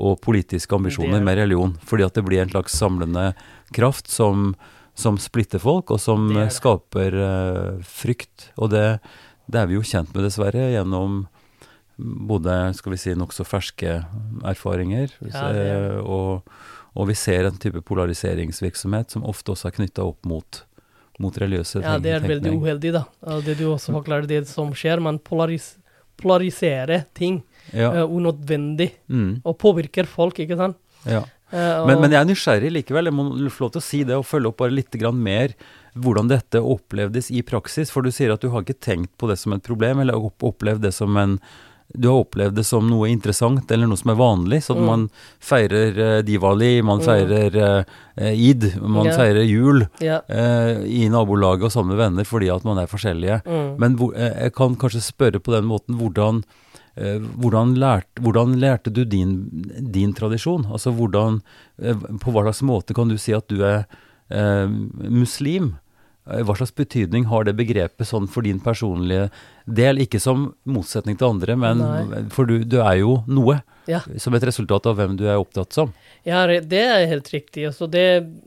[0.00, 1.74] og politiske ambisjoner er- med religion.
[1.84, 3.34] Fordi at det blir en slags samlende
[3.76, 4.54] kraft som,
[4.96, 6.52] som splitter folk, og som Det det.
[6.56, 8.48] skaper eh, frykt.
[8.56, 8.86] Og det,
[9.48, 11.26] det er vi jo kjent med, dessverre, gjennom
[12.00, 13.98] både skal vi si, nokså ferske
[14.46, 15.12] erfaringer.
[15.28, 15.60] Ja, er
[15.94, 16.46] eh, og,
[16.96, 20.62] og vi ser en type polariseringsvirksomhet som ofte også er knytta opp mot,
[21.20, 23.04] mot religiøse Ja, det er veldig uheldig, da.
[23.44, 25.02] Det du også forklarer, det som skjer.
[25.04, 25.74] Man polaris
[26.20, 30.76] polariserer ting Ja, uh, unødvendig, mm, og påvirker folk, ikke sant?
[31.08, 31.22] ja.
[31.50, 34.14] Uh, Men, men jeg er nysgjerrig likevel, jeg må få lov til å si det
[34.14, 35.50] og følge opp bare litt grann mer
[35.98, 37.90] hvordan dette opplevdes i praksis.
[37.90, 40.44] For du sier at du har ikke tenkt på det som et problem, eller opp-
[40.46, 41.34] opplevd det som en
[41.92, 44.86] du har opplevd det som noe interessant eller noe som er vanlig, at Mm.
[44.86, 47.04] man feirer uh, Diwali, man Mm.
[47.04, 49.16] feirer uh, id, man Ja.
[49.16, 50.20] feirer jul ja.
[50.30, 53.42] uh, i nabolaget og sammen med venner fordi at man er forskjellige.
[53.44, 53.76] Mm.
[53.78, 56.44] Men hvor, eh, jeg kan kanskje spørre på den måten hvordan,
[56.96, 59.48] eh, hvordan, lærte, hvordan lærte du din,
[59.90, 60.66] din tradisjon?
[60.70, 61.40] Altså hvordan,
[61.82, 63.86] eh, på hva slags måte kan du si at du er
[64.30, 64.68] eh,
[65.10, 65.74] muslim?
[66.30, 69.30] Eh, Hva slags betydning har det begrepet sånn for din personlige
[69.66, 69.98] del?
[69.98, 72.22] Ikke som motsetning til andre, men Nei.
[72.30, 73.60] for du, du er jo noe.
[73.90, 74.00] Ja.
[74.22, 75.92] Som et resultat av hvem du er opptatt som.
[76.24, 77.66] Ja, det er helt riktig.
[77.66, 78.04] Altså det,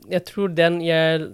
[0.08, 1.26] jeg tror den jeg,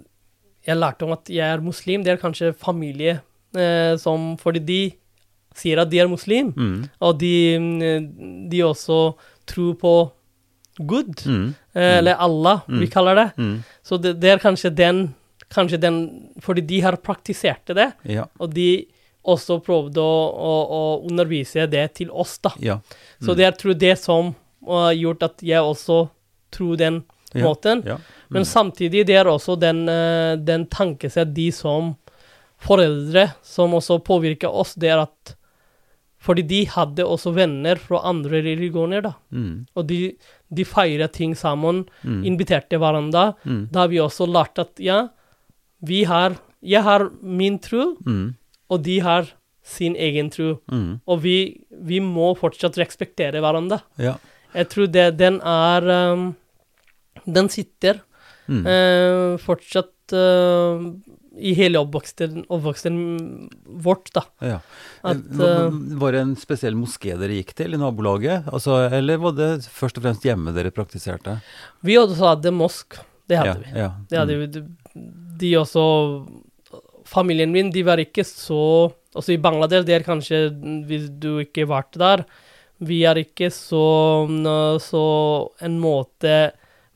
[0.67, 3.21] jeg lærte om at jeg er muslim, det er kanskje familie
[3.55, 4.81] eh, som Fordi de
[5.55, 6.89] sier at de er muslim, Mm.
[7.01, 9.93] og de, mm, de også tror på
[10.79, 11.53] Gud, Mm.
[11.75, 12.91] eh, eller Allah, vi Mm.
[12.91, 13.31] kaller det.
[13.37, 13.63] Mm.
[13.83, 15.13] Så det, det er kanskje den,
[15.53, 15.97] kanskje den
[16.41, 18.25] Fordi de har praktisert det, Ja.
[18.39, 18.87] og de
[19.23, 22.49] også prøvde å, å, å undervise det til oss, da.
[22.59, 22.79] Ja.
[23.21, 23.37] Så Mm.
[23.37, 24.35] det er tror det som
[24.65, 26.09] har gjort at jeg også
[26.51, 27.03] tror den
[27.35, 27.83] måten.
[27.85, 27.97] ja.
[28.29, 28.45] Men Mm.
[28.47, 31.95] samtidig det er også den, eh, den tankesett de som
[32.59, 35.35] foreldre som også påvirker oss, det er at
[36.21, 39.13] fordi de hadde også venner fra andre religioner, da.
[39.33, 39.65] Mm.
[39.75, 40.15] Og de,
[40.53, 42.23] de feiret ting sammen, Mm.
[42.25, 43.33] inviterte hverandre.
[43.43, 43.71] Mm.
[43.71, 45.07] Da har vi også lært at ja,
[45.83, 48.35] vi har Jeg har min tro, Mm.
[48.69, 49.25] og de har
[49.63, 50.59] sin egen tro.
[50.71, 50.99] Mm.
[51.07, 53.81] Og vi, vi må fortsatt respektere hverandre.
[53.97, 54.15] Ja.
[54.53, 55.81] Jeg tror det, den er
[56.13, 56.35] um,
[57.25, 58.01] Den sitter
[58.47, 58.65] Mm.
[58.65, 60.81] uh, fortsatt uh,
[61.39, 63.49] i hele oppvoksten, oppvoksten
[63.81, 64.21] vårt, da.
[64.41, 64.57] Ja.
[65.03, 68.49] At, Eh, var det en spesiell moské dere gikk til i nabolaget?
[68.51, 71.39] Altså, eller var det først og fremst hjemme dere praktiserte?
[71.81, 72.99] vi også hadde mosk.
[73.29, 73.79] Det hadde ja, vi.
[73.79, 73.89] Ja.
[74.09, 74.65] Det hadde vi.
[75.41, 75.83] De- også
[77.11, 80.37] Familien min, de var ikke så Altså i Bangladesh, det er kanskje
[80.87, 82.23] Hvis du ikke har vært der
[82.79, 83.81] Vi er ikke så
[84.79, 85.05] Så
[85.65, 86.51] en måte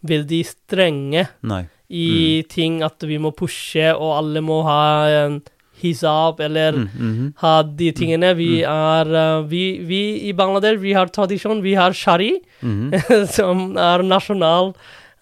[0.06, 1.64] veldig strenge Nei.
[1.90, 5.40] i ting at vi må pushe, og alle må ha en
[5.82, 7.34] hijab eller Mm, mhm.
[7.42, 8.36] ha de tingene.
[8.38, 11.64] Vi er eh, vi, vi i Bangladesh, vi har tradisjon.
[11.64, 13.26] Vi har shari, -hmm.
[13.38, 14.74] som er nasjonal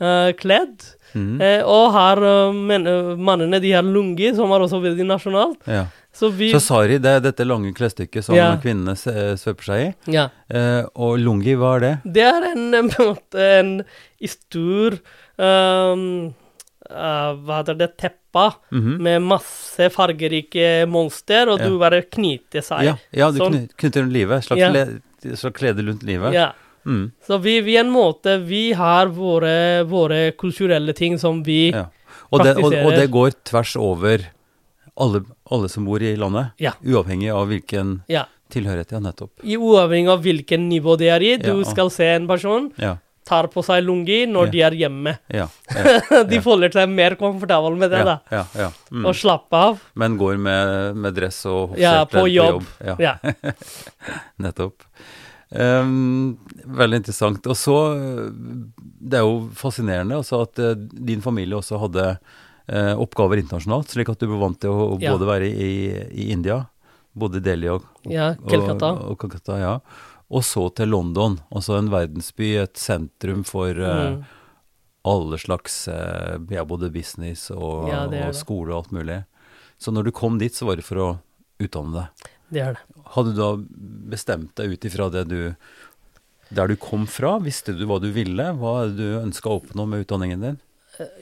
[0.01, 0.83] uh, kledd.
[1.13, 1.41] Mhm.
[1.41, 5.59] Eh, og har eh, men, eh, mannene, de har lungi, som er også veldig nasjonalt.
[5.67, 5.85] Ja.
[6.13, 8.55] Så vi Så sari, det er dette lange klesstykket som Ja.
[8.61, 10.11] kvinnene svøper seg i.
[10.13, 10.27] Ja.
[10.49, 12.13] Eh, og lungi, hva er det?
[12.13, 13.83] Det er en, eh, en
[14.21, 14.99] en stor
[15.39, 16.33] um,
[16.91, 17.97] uh, Hva heter det?
[17.97, 18.97] Teppa Mhm.
[19.01, 21.67] med masse fargerike monster, og Ja.
[21.67, 22.83] du bare knyter seg.
[22.83, 23.69] Ja, ja, du Sånn.
[23.77, 24.43] knyter rundt livet.
[24.43, 25.35] Slags, Ja.
[25.35, 26.33] slags klede rundt livet.
[26.33, 26.51] Ja.
[26.85, 27.11] Mm.
[27.27, 31.85] Så vi, vi en måte Vi har våre, våre kulturelle ting som vi Ja.
[32.33, 34.23] Og, det, og, og det går tvers over
[34.97, 36.71] alle, alle som bor i landet, Ja.
[36.83, 38.25] uavhengig av hvilken Ja.
[38.49, 38.91] tilhørighet.
[38.91, 39.31] Ja, nettopp.
[39.43, 41.37] I uavhengig av hvilken nivå de er i.
[41.37, 42.71] Du skal se en person
[43.23, 45.13] tar på seg lungi når de er hjemme.
[45.31, 45.47] ja,
[46.29, 48.17] de føler seg mer komfortable med det, da.
[48.29, 48.69] ja, ja.
[48.91, 49.05] Mm.
[49.07, 49.79] Og slappe av.
[49.95, 52.09] Men går med, med dress og Ja, jobb.
[52.11, 52.65] på jobb.
[52.83, 53.15] Ja, Ja.
[54.43, 54.83] nettopp.
[55.53, 57.45] Ehm, veldig interessant.
[57.47, 57.75] Og så
[59.03, 62.05] Det er jo fascinerende at uh, din familie også hadde
[62.71, 65.11] uh, oppgaver internasjonalt, slik at du ble vant til å, å Ja.
[65.13, 65.71] både være i,
[66.09, 66.61] i India,
[67.13, 68.93] både i Delhi og, Ja, Calcutta.
[68.93, 69.73] og, og Calcutta, ja.
[70.33, 74.23] Og så til London, altså en verdensby, et sentrum for uh, Mm.
[75.05, 75.87] alle slags
[76.49, 79.25] ja, både business og, Ja, og skole og alt mulig.
[79.77, 81.09] Så når du kom dit, så var det for å
[81.59, 82.29] utdanne deg.
[82.53, 83.02] Det er det.
[83.13, 83.49] Hadde du da
[84.13, 85.39] bestemt deg ut ifra det du
[86.53, 87.37] Der du kom fra?
[87.43, 88.51] Visste du hva du ville?
[88.59, 90.61] Hva du ønska å oppnå med utdanningen din?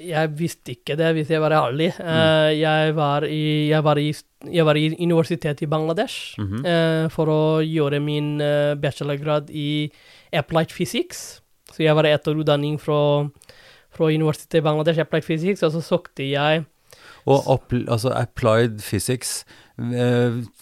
[0.04, 1.94] Jeg visste ikke det, hvis jeg var ærlig.
[1.96, 2.08] Mm.
[2.12, 4.10] Eh, jeg, var i, jeg, var i,
[4.52, 7.10] jeg var i universitetet i Bangladesh mm -hmm.
[7.10, 9.92] for å gjøre min eh, bachelorgrad i
[10.34, 11.42] applied physics.
[11.72, 13.30] Så jeg var etterutdanning fra,
[13.92, 16.66] fra universitetet i Bangladesh, applied physics, og så søkte jeg
[17.26, 19.71] Og apl altså applied physics, eh,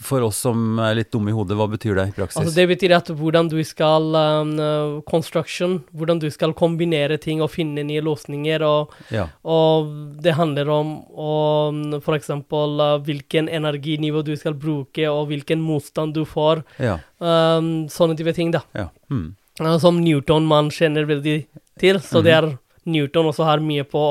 [0.03, 2.39] for oss som er litt dumme i hodet, hva betyr det i praksis?
[2.41, 7.43] Altså det betyr at hvordan du skal um, uh, Construction, hvordan du skal kombinere ting
[7.43, 8.63] og finne nye løsninger.
[8.65, 9.27] Og, ja.
[9.43, 9.91] og
[10.23, 12.31] det handler om, om f.eks.
[12.31, 16.63] Uh, hvilken energinivå du skal bruke, og hvilken motstand du får.
[16.81, 16.99] Ja.
[17.19, 18.63] Um, sånne type ting, da.
[18.77, 18.89] ja.
[19.11, 19.33] Mm.
[19.81, 21.41] Som Newton man kjenner veldig
[21.81, 21.97] til.
[21.99, 22.45] Så det er
[22.87, 24.01] Newton også har mye på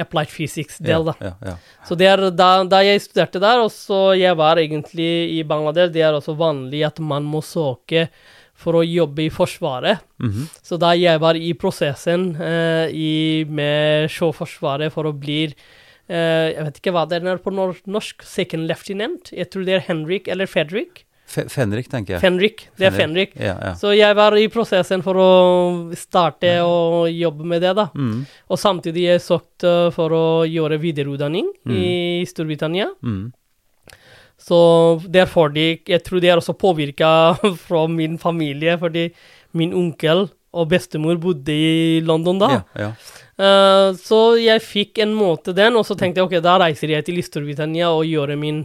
[0.00, 1.12] applied physics-del.
[1.12, 1.54] Ja, ja, ja.
[1.88, 5.92] Så det er da, da jeg studerte der, og så jeg var egentlig i Bangladesh,
[5.94, 8.08] det er også vanlig at man må søke
[8.58, 10.02] for å jobbe i Forsvaret.
[10.18, 10.48] Mhm.
[10.66, 13.10] Så da jeg var i prosessen eh, i,
[13.46, 18.24] med Sjøforsvaret for å bli eh, Jeg vet ikke hva det er på norsk.
[18.26, 19.30] Second lieutenant.
[19.30, 21.04] Jeg tror det er Henrik eller Fredrik.
[21.28, 22.22] Fe Fenrik, tenker jeg.
[22.22, 22.62] Fenrik.
[22.80, 23.34] Det er Fenrik.
[23.36, 23.72] Ja, ja.
[23.76, 25.32] Så jeg var i prosessen for å
[25.98, 27.90] starte å jobbe med det, da.
[27.92, 28.22] Mm.
[28.48, 32.88] Og samtidig jeg søkte for å gjøre videreutdanning i Storbritannia.
[33.04, 33.28] Mm.
[34.48, 34.58] Så
[35.04, 37.12] derfor de, jeg tror det er også påvirka
[37.66, 39.10] fra min familie, fordi
[39.58, 42.52] min onkel og bestemor bodde i London da.
[42.56, 42.92] Ja, ja.
[43.38, 47.04] Uh, så jeg fikk en måte den, og så tenkte jeg ok, da reiser jeg
[47.06, 48.64] til Storbritannia og gjør min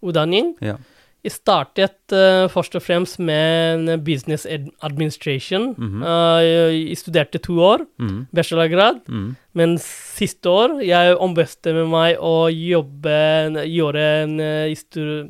[0.00, 0.56] utdanning.
[0.64, 0.80] ja.
[1.26, 5.74] Jeg startet uh, først og fremst med business Mm administration.
[6.02, 8.26] uh, jeg studerte to år, Mm.
[8.32, 9.00] bachelorgrad.
[9.08, 9.36] Mm.
[9.54, 14.70] Men siste år jeg ombestemte meg å jobbe, gjøre en, eh,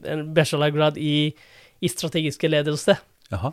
[0.04, 1.32] en bachelorgrad i,
[1.80, 2.98] i strategiske ledelse
[3.32, 3.52] Jaha.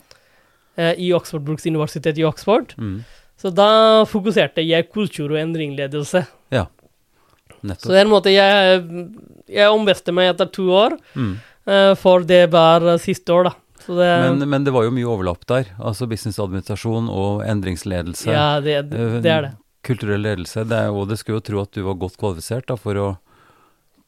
[0.76, 2.74] eh, i Oxford Brooks Universitet i Oxford.
[2.76, 3.04] Mm.
[3.38, 6.26] Så da fokuserte jeg kultur- og endringledelse.
[6.52, 6.66] Ja.
[7.64, 7.80] nettopp.
[7.86, 8.84] Så det er en måte jeg,
[9.48, 11.38] jeg ombestemte meg etter to år, Mm.
[11.66, 13.54] Eh, for det var eh, siste år, da.
[13.86, 15.68] Så det, Men, men det var jo mye overlapp der.
[15.78, 18.32] Altså businessadministrasjon og endringsledelse.
[18.32, 19.52] ja, det, Eh, det er det.
[19.86, 20.64] Kulturell ledelse.
[20.66, 23.08] Det er, og det skulle jo tro at du var godt kvalifisert da, for å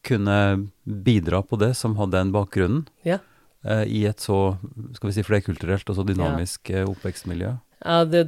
[0.06, 2.86] kunne bidra på det, som hadde den bakgrunnen.
[3.06, 3.20] Ja.
[3.68, 4.56] I et så
[4.94, 6.84] skal vi si, flerkulturelt og så dynamisk ja.
[6.88, 7.50] oppvekstmiljø.
[7.84, 8.24] Ja, det,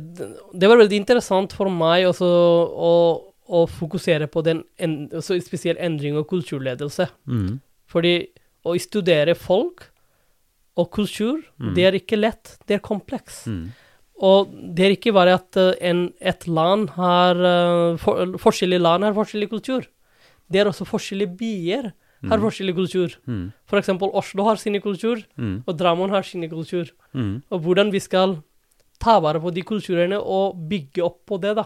[0.52, 2.92] det var veldig interessant for meg også å,
[3.50, 7.08] å fokusere på den en, så spesielt endring og kulturledelse.
[7.26, 7.58] Mm.
[7.90, 8.14] Fordi
[8.64, 9.86] å studere folk
[10.78, 11.40] og kultur,
[11.74, 12.56] det er ikke lett.
[12.66, 13.46] Det er kompleks.
[13.50, 13.70] Mm.
[14.20, 19.04] Og det er ikke bare at eh, en, et land har eh, for, Forskjellige land
[19.04, 19.86] har forskjellig kultur.
[20.50, 21.90] Det er også forskjellige byer
[22.28, 23.14] har forskjellig kultur.
[23.24, 23.46] Mm.
[23.64, 25.62] For eksempel Oslo har sine kultur, Mm.
[25.66, 26.90] og Drammen har sine kultur.
[27.14, 27.42] Mm.
[27.50, 28.42] Og hvordan vi skal
[29.00, 31.64] ta vare på de kulturene og bygge opp på det, da.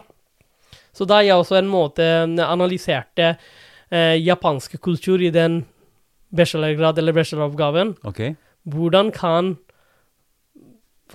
[0.95, 2.05] Så da jeg også en måte
[2.39, 3.33] analyserte
[3.91, 5.65] eh, japansk kultur i den
[6.29, 7.95] bachelorgrad eller bacheloroppgaven.
[8.03, 8.35] Okay.
[8.65, 9.55] Hvordan kan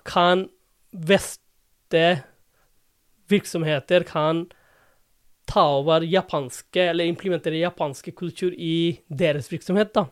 [0.06, 0.46] kan
[0.90, 2.22] veste
[3.30, 4.46] virksomheter kan
[5.50, 10.06] ta over japanske, eller implementere japanske kultur i deres virksomhet, da.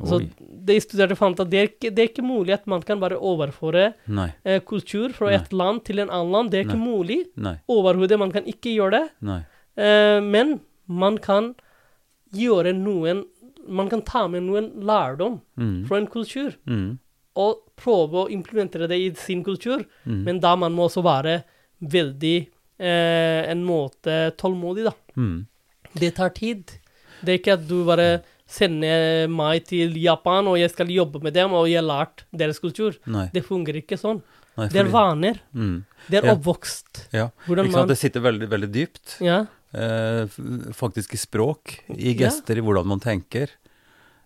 [0.00, 3.00] Så de studerte fant at det er, ikke, det er ikke mulig at man kan
[3.02, 5.34] bare overføre eh, kultur fra Nei.
[5.36, 6.52] et land til en annen land.
[6.52, 7.18] Det er ikke mulig.
[7.36, 7.58] Nei.
[7.68, 8.16] Overhodet.
[8.20, 9.42] Man kan ikke gjøre det.
[9.76, 10.56] Eh, men
[10.88, 11.52] man kan
[12.32, 13.26] gjøre noen
[13.68, 15.86] Man kan ta med noen lærdom Mm.
[15.88, 16.98] fra en kultur Mm.
[17.36, 19.84] og prøve å implementere det i sin kultur.
[20.06, 20.24] Mm.
[20.24, 21.42] Men da man må også være
[21.82, 22.48] veldig
[22.80, 24.92] eh, en måte tålmodig, da.
[25.16, 25.46] Mm.
[25.94, 26.64] Det tar tid.
[27.22, 31.34] Det er ikke at du bare sender meg til Japan, og jeg skal jobbe med
[31.34, 32.96] dem, og jeg har lært deres kultur.
[33.06, 33.28] Nei.
[33.34, 34.22] Det fungerer ikke sånn.
[34.56, 35.38] Nei, Det er vaner.
[35.54, 35.84] Mm.
[36.08, 36.34] Det er Ja.
[36.34, 37.06] oppvokst.
[37.12, 37.28] Ja.
[37.46, 37.80] Hvordan Ikke sant?
[37.82, 39.20] man Det sitter veldig, veldig dypt.
[39.20, 39.46] Ja.
[39.72, 40.26] Eh,
[40.74, 42.26] faktisk i språk, i Ja.
[42.26, 43.50] gester, i hvordan man tenker.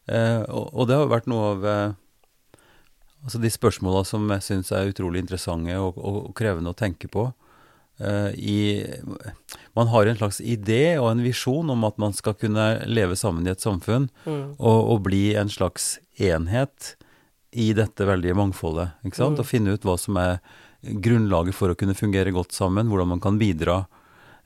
[0.08, 1.92] Eh, og, og det har vært noe av eh,
[3.24, 7.26] altså de spørsmåla som jeg syns er utrolig interessante og, og, krevende å tenke på.
[8.00, 8.58] Eh, i,
[9.76, 13.46] man har en slags idé og en visjon om at man skal kunne leve sammen
[13.46, 14.56] i et samfunn Mm.
[14.58, 16.94] og, og bli en slags enhet
[17.52, 18.96] i dette veldige mangfoldet.
[19.06, 19.36] ikke sant?
[19.38, 19.44] Mm.
[19.44, 20.40] Og finne ut hva som er
[20.82, 23.84] grunnlaget for å kunne fungere godt sammen, hvordan man kan bidra.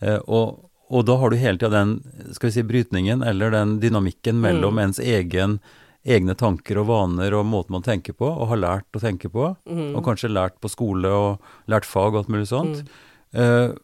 [0.00, 1.90] Eh, og, og da har du hele tida den
[2.32, 4.82] skal vi si, brytningen, eller den dynamikken mellom Mm.
[4.86, 5.58] ens egen,
[6.06, 9.56] egne tanker og vaner og måten man tenker på, og har lært å tenke på,
[9.68, 9.94] Mm.
[9.96, 12.82] og kanskje lært på skole og lært fag og alt mulig sånt.
[12.82, 12.88] Mm.
[13.34, 13.74] Eh,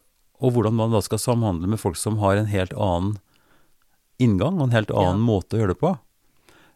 [0.41, 3.19] og hvordan man da skal samhandle med folk som har en helt annen
[4.21, 5.27] inngang og en helt annen Ja.
[5.33, 5.99] måte å gjøre det på.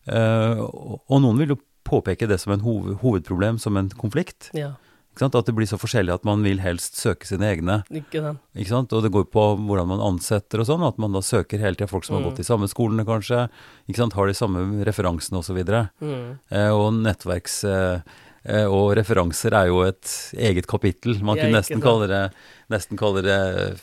[0.09, 4.51] Eh, og, og noen vil jo påpeke det som en hoved, hovedproblem, som en konflikt.
[4.55, 4.75] Ja?
[5.23, 7.83] At det blir så forskjellig at man vil helst søke sine egne.
[7.91, 8.39] ikke sant.
[8.57, 8.93] Ikke sant?
[8.93, 11.89] Og det går på hvordan man ansetter og sånn, at man da søker hele tida
[11.89, 12.31] folk som har Mm.
[12.31, 13.49] gått i samme skolene, kanskje.
[13.89, 14.13] Ikke sant?
[14.15, 15.59] Har de samme referansene osv.
[15.59, 16.39] Og, Mm.
[16.51, 17.65] eh, og nettverks...
[17.65, 18.01] Eh,
[18.45, 21.21] eh, og referanser er jo et eget kapittel.
[21.23, 22.33] Man kunne nesten kalle det,
[22.71, 23.81] nesten kalle det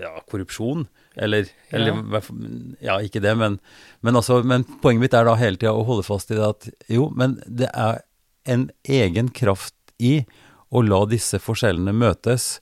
[0.00, 0.86] ja, korrupsjon.
[1.16, 1.98] Eller, eller Ja.
[2.00, 3.58] eller, ja, ikke det, men,
[4.00, 6.70] men, altså, men poenget mitt er da hele tida å holde fast i det at
[6.88, 8.00] jo, men det er
[8.46, 10.24] en egen kraft i
[10.72, 12.60] å la disse forskjellene møtes,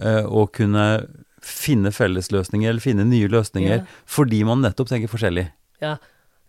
[0.00, 1.06] eh, og kunne
[1.44, 3.84] finne fellesløsninger, eller finne nye løsninger, Ja.
[4.06, 5.50] fordi man nettopp tenker forskjellig.
[5.82, 5.96] Ja.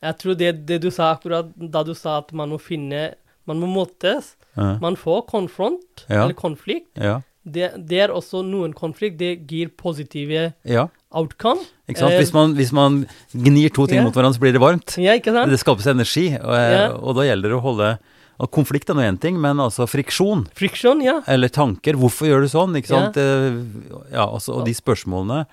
[0.02, 3.16] Jeg tror det, det du sa akkurat da du sa at man må finne
[3.48, 4.32] Man må møtes.
[4.58, 4.80] Ja.
[4.82, 6.24] Man får konfront, Ja.
[6.24, 6.88] eller konflikt.
[6.98, 7.20] Ja.
[7.46, 9.20] Det, det er også noen konflikt.
[9.20, 10.88] Det gir positive ja.
[11.12, 11.62] outcome.
[11.88, 12.14] Ikke sant?
[12.14, 14.96] Eh, Hvis man, hvis man gnir to ting mot hverandre, så blir det varmt.
[14.98, 15.52] Ja, ikke sant?
[15.54, 18.00] Det skapes energi, og, eh, og da gjelder det å holde
[18.42, 21.22] og Konflikt er nå én ting, men altså friksjon, Friksjon, ja.
[21.32, 21.96] eller tanker.
[22.00, 22.76] Hvorfor gjør du sånn?
[22.76, 23.20] Ikke sant?
[23.20, 25.46] Ja, Ja, altså, og de spørsmålene.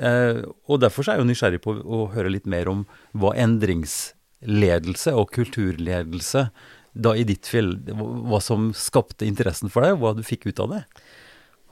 [0.00, 0.40] Eh,
[0.72, 5.28] og derfor er jeg jo nysgjerrig på å høre litt mer om hva endringsledelse og
[5.34, 6.46] kulturledelse
[6.92, 10.60] da i ditt fjell, hva som skapte interessen for deg, og hva du fikk ut
[10.64, 10.82] av det.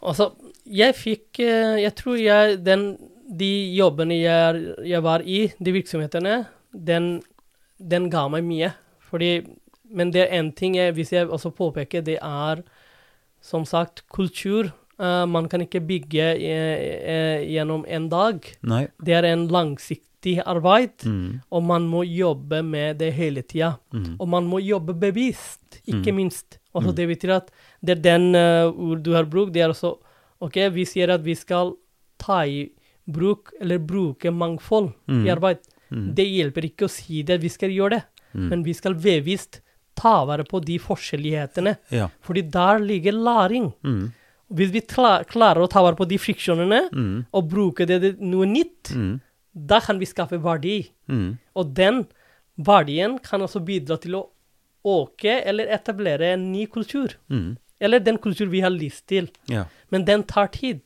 [0.00, 0.30] Altså,
[0.64, 2.94] jeg fikk eh, Jeg tror jeg den,
[3.28, 6.36] De jobbene jeg, jeg var i, de virksomhetene,
[6.72, 7.10] den,
[7.76, 8.72] den ga meg mye.
[9.10, 9.32] Fordi
[9.90, 12.62] Men det er én ting jeg, hvis jeg også påpeker, det er
[13.42, 14.72] som sagt kultur.
[15.00, 18.44] Uh, man kan ikke bygge eh, eh, gjennom en dag.
[18.62, 18.82] Nei.
[19.02, 21.40] Det er en langsiktig arbeid, Mm.
[21.50, 23.78] og man må jobbe med det hele tida.
[23.94, 24.18] Mm.
[24.20, 26.16] Og man må jobbe bevisst, ikke Mm.
[26.16, 26.58] minst.
[26.74, 26.96] Altså Mm.
[26.96, 27.50] Det betyr at
[27.82, 29.96] det er den uh, du har brukt, det er også
[30.42, 31.72] OK, vi sier at vi skal
[32.18, 32.68] ta i
[33.10, 35.24] bruk, eller bruke mangfold Mm.
[35.26, 35.58] i arbeid.
[35.90, 36.14] Mm.
[36.14, 38.04] Det hjelper ikke å si det, vi skal gjøre det.
[38.34, 38.48] Mm.
[38.50, 39.60] Men vi skal bevisst
[40.00, 41.76] ta vare på de forskjellighetene.
[41.94, 42.08] Ja.
[42.26, 43.70] Fordi der ligger læring.
[43.84, 44.08] Mm.
[44.50, 47.26] Hvis vi klarer å ta vare på de friksjonene, Mm.
[47.32, 49.20] og bruke det til noe nytt, Mm.
[49.54, 50.90] da kan vi skaffe verdi.
[51.08, 51.38] Mm.
[51.56, 52.06] Og den
[52.58, 54.26] verdien kan også bidra til å
[54.84, 57.14] øke eller etablere en ny kultur.
[57.30, 57.56] Mm.
[57.80, 59.28] Eller den kultur vi har lyst til.
[59.48, 59.64] Ja.
[59.90, 60.80] Men den tar tid.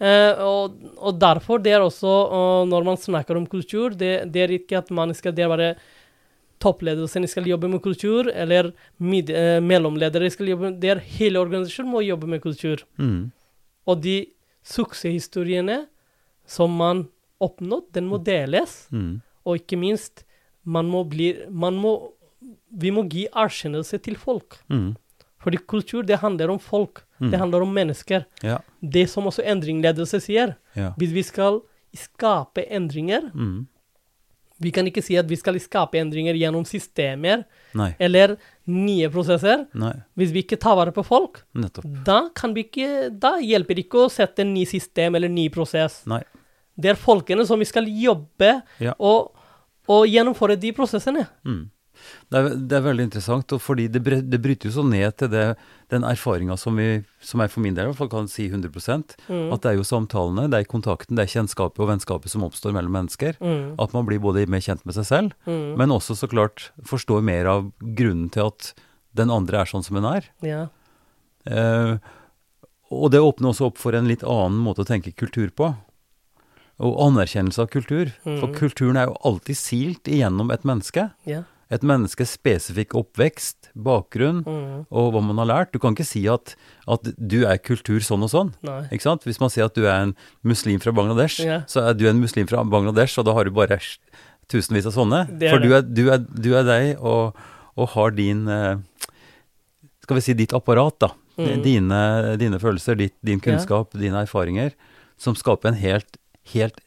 [0.00, 4.42] Eh, og, og derfor det er også, uh, når man snakker om kultur, det, det
[4.42, 5.76] er ikke at man skal det bare
[6.62, 8.72] toppledelsen skal jobbe med kultur, eller
[9.02, 12.84] mid, eh, mellomledere skal jobbe med Det er hele organisasjonen må jobbe med kultur.
[12.98, 13.32] Mm.
[13.86, 14.16] Og de
[14.62, 15.86] suksesshistoriene
[16.46, 17.08] som man
[17.42, 18.86] oppnådd, den må deles.
[18.92, 19.20] Mm.
[19.46, 20.24] Og ikke minst,
[20.64, 22.12] man må bli man må,
[22.74, 24.56] Vi må gi erkjennelse til folk.
[24.68, 24.96] Mm.
[25.42, 27.04] Fordi kultur, det handler om folk.
[27.20, 27.30] Mm.
[27.30, 28.24] Det handler om mennesker.
[28.42, 28.58] Ja.
[28.82, 30.56] Det som også endringsledelse sier.
[30.74, 30.92] Ja.
[30.98, 31.60] Hvis vi skal
[31.94, 33.66] skape endringer Mm.
[34.62, 37.44] Vi kan ikke si at vi skal skape endringer gjennom systemer
[37.78, 37.90] Nei.
[37.98, 38.36] eller
[38.70, 39.66] nye prosesser.
[39.74, 39.92] Nei.
[40.18, 41.86] Hvis vi ikke tar vare på folk, Nettopp.
[42.06, 45.48] da, kan vi ikke, da hjelper det ikke å sette en ny system eller ny
[45.54, 46.02] prosess.
[46.06, 46.22] Nei.
[46.78, 48.94] Det er folkene som vi skal jobbe Ja.
[48.98, 49.34] og,
[49.90, 51.26] og gjennomføre de prosessene.
[51.44, 51.64] Mm.
[52.30, 55.28] Det er, det er veldig interessant, og fordi det, det bryter jo så ned til
[55.28, 55.56] det,
[55.92, 56.78] den erfaringa som,
[57.20, 58.70] som jeg for min del i hvert fall kan si 100
[59.28, 59.52] Mm.
[59.52, 62.72] At det er jo samtalene, det er kontakten, det er kjennskapet og vennskapet som oppstår
[62.72, 63.36] mellom mennesker.
[63.40, 63.74] Mm.
[63.78, 65.76] At man blir både mer kjent med seg selv, Mm.
[65.76, 68.72] men også så klart forstår mer av grunnen til at
[69.14, 70.24] den andre er sånn som hun er.
[70.42, 70.68] Ja.
[71.46, 71.96] Eh,
[72.92, 75.74] og det åpner også opp for en litt annen måte å tenke kultur på.
[76.82, 78.10] Og anerkjennelse av kultur.
[78.24, 78.54] For Mhm.
[78.56, 81.12] kulturen er jo alltid silt igjennom et menneske.
[81.26, 81.44] Ja.
[81.72, 84.86] Et menneskes spesifikk oppvekst, bakgrunn Mm.
[84.92, 85.72] og hva man har lært.
[85.72, 86.54] Du kan ikke si at,
[86.86, 88.50] at du er kultur sånn og sånn.
[88.66, 88.82] Nei.
[88.92, 89.24] Ikke sant?
[89.24, 90.12] Hvis man sier at du er en
[90.44, 91.62] muslim fra Bangladesh, yeah.
[91.66, 93.78] så er du en muslim fra Bangladesh, og da har du bare
[94.52, 95.22] tusenvis av sånne.
[95.40, 97.38] For du er, du, er, du er deg og,
[97.78, 98.76] og har din eh,
[100.02, 101.08] Skal vi si ditt apparat, da.
[101.38, 101.62] Mm.
[101.64, 102.00] Dine,
[102.36, 104.74] dine følelser, ditt, din kunnskap, dine erfaringer,
[105.16, 106.18] som skaper en helt,
[106.52, 106.82] helt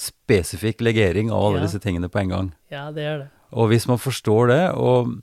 [0.00, 1.66] spesifikk legering av alle Ja.
[1.66, 2.48] disse tingene på en gang.
[2.72, 3.28] Ja, det er det.
[3.50, 5.14] Og hvis man forstår det, og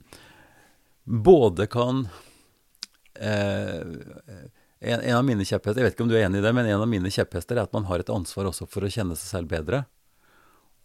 [1.08, 2.06] både kan
[3.16, 3.80] eh,
[4.80, 6.68] en, en av mine kjepphester, jeg vet ikke om du er enig i det, men
[6.68, 9.32] en av mine kjepphester er at man har et ansvar også for å kjenne seg
[9.32, 9.86] selv bedre.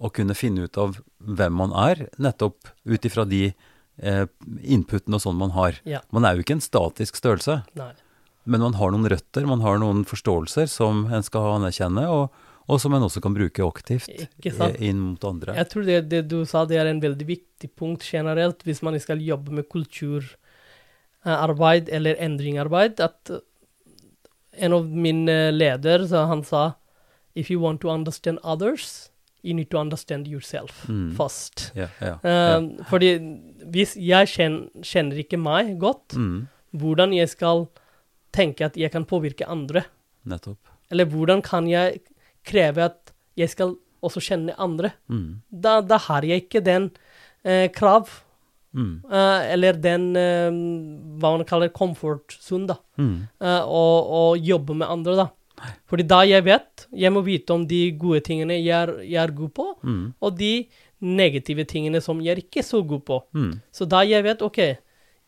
[0.04, 4.26] Og kunne finne ut av hvem man er, nettopp ut ifra de eh,
[4.64, 5.78] inputene og sånn man har.
[5.88, 6.02] Ja.
[6.16, 7.92] Man er jo ikke en statisk størrelse, Nei.
[8.48, 12.80] men man har noen røtter, man har noen forståelser som en skal anerkjenne, og, og
[12.82, 15.54] som en også kan bruke aktivt eh, inn mot andre.
[15.58, 18.96] Jeg tror det, det du sa, det er en veldig viktig punkt generelt hvis man
[19.04, 19.68] skal jobbe med
[21.24, 23.00] kulturarbeid eller endringarbeid.
[23.04, 23.40] At eh,
[24.64, 26.72] en av mine ledere, så han sa
[27.36, 29.10] If you want to understand others,
[29.42, 31.16] you need to understand yourself Mm.
[31.18, 31.72] first.
[31.76, 32.58] Yeah, yeah, yeah.
[32.58, 33.10] Um, Fordi
[33.74, 36.46] hvis jeg kjenner, kjenner ikke meg godt, Mm,
[36.78, 37.66] hvordan jeg skal
[38.32, 39.82] tenke at jeg kan påvirke andre,
[40.26, 40.60] nettopp.
[40.92, 42.02] eller hvordan kan jeg
[42.46, 46.90] kreve at jeg skal også kjenne andre, Mm, da, da har jeg ikke den
[47.46, 48.10] eh, krav,
[48.76, 50.50] mm, eh, eller den eh,
[51.22, 53.16] hva man kaller comfort zone, da, mm.
[53.42, 55.30] eh, og, og jobbe med andre, da.
[55.88, 59.32] Fordi da jeg vet, jeg må vite om de gode tingene jeg er, jeg er
[59.38, 60.68] god på, Mm, og de
[61.04, 63.22] negative tingene som jeg er ikke så god på.
[63.34, 64.60] mm, Så da jeg vet, ok,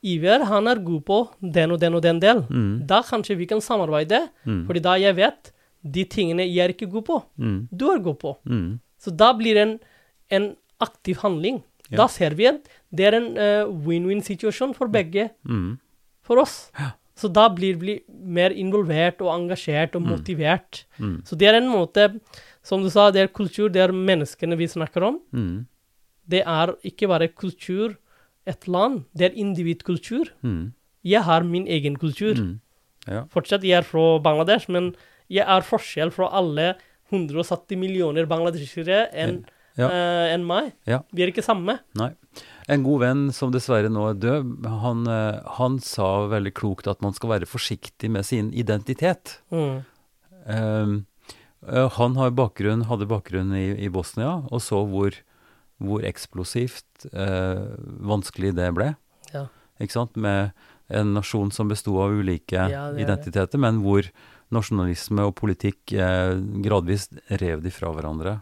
[0.05, 3.47] Iver, han er god på den og den og den del, mm, da kanskje vi
[3.49, 5.51] kan samarbeide, mm, fordi da jeg vet
[5.86, 8.38] de tingene jeg er ikke god på, mm, du er god på.
[8.45, 8.79] mm.
[9.05, 9.73] Så da blir det en,
[10.31, 10.45] en
[10.81, 11.59] aktiv handling.
[11.91, 11.97] Ja.
[11.99, 15.77] Da ser vi at det er en eh, win-win-situasjon for begge, Mm,
[16.25, 16.71] for oss.
[17.15, 20.86] Så da blir vi mer involvert og engasjert og motivert.
[20.99, 22.19] mm, Så det er en måte,
[22.63, 25.19] som du sa, det er kultur, det er menneskene vi snakker om.
[25.31, 25.65] mm,
[26.27, 27.95] Det er ikke bare kultur,
[28.47, 30.25] et land, det er individkultur.
[30.41, 30.73] mm,
[31.05, 32.33] Jeg har min egen kultur.
[32.36, 32.59] mm.
[33.07, 33.23] Ja.
[33.29, 34.95] Fortsatt, jeg er fra Bangladesh, men
[35.30, 36.76] jeg er forskjell fra alle
[37.11, 39.43] 170 millioner bangladeshere enn
[39.78, 39.89] Ja.
[39.91, 40.71] uh, en meg.
[40.88, 41.01] Ja.
[41.13, 41.80] Vi er ikke samme.
[41.99, 42.13] Nei.
[42.67, 47.01] En god venn som dessverre nå er død, han, eh, han sa veldig klokt at
[47.05, 49.36] man skal være forsiktig med sin identitet.
[49.53, 49.84] Mm.
[50.47, 51.05] Um,
[51.67, 55.13] eh, han har bakgrunn, hadde bakgrunn i, i Bosnia, og så hvor,
[55.78, 58.95] hvor eksplosivt uh, vanskelig det ble.
[59.34, 59.45] Ja.
[59.80, 60.15] Ikke sant?
[60.17, 60.55] Med
[60.89, 63.05] en nasjon som besto av ulike Ja, er det.
[63.05, 64.05] identiteter, men hvor
[64.54, 66.36] nasjonalisme og politikk eh,
[66.66, 67.10] gradvis
[67.41, 68.39] rev de fra hverandre.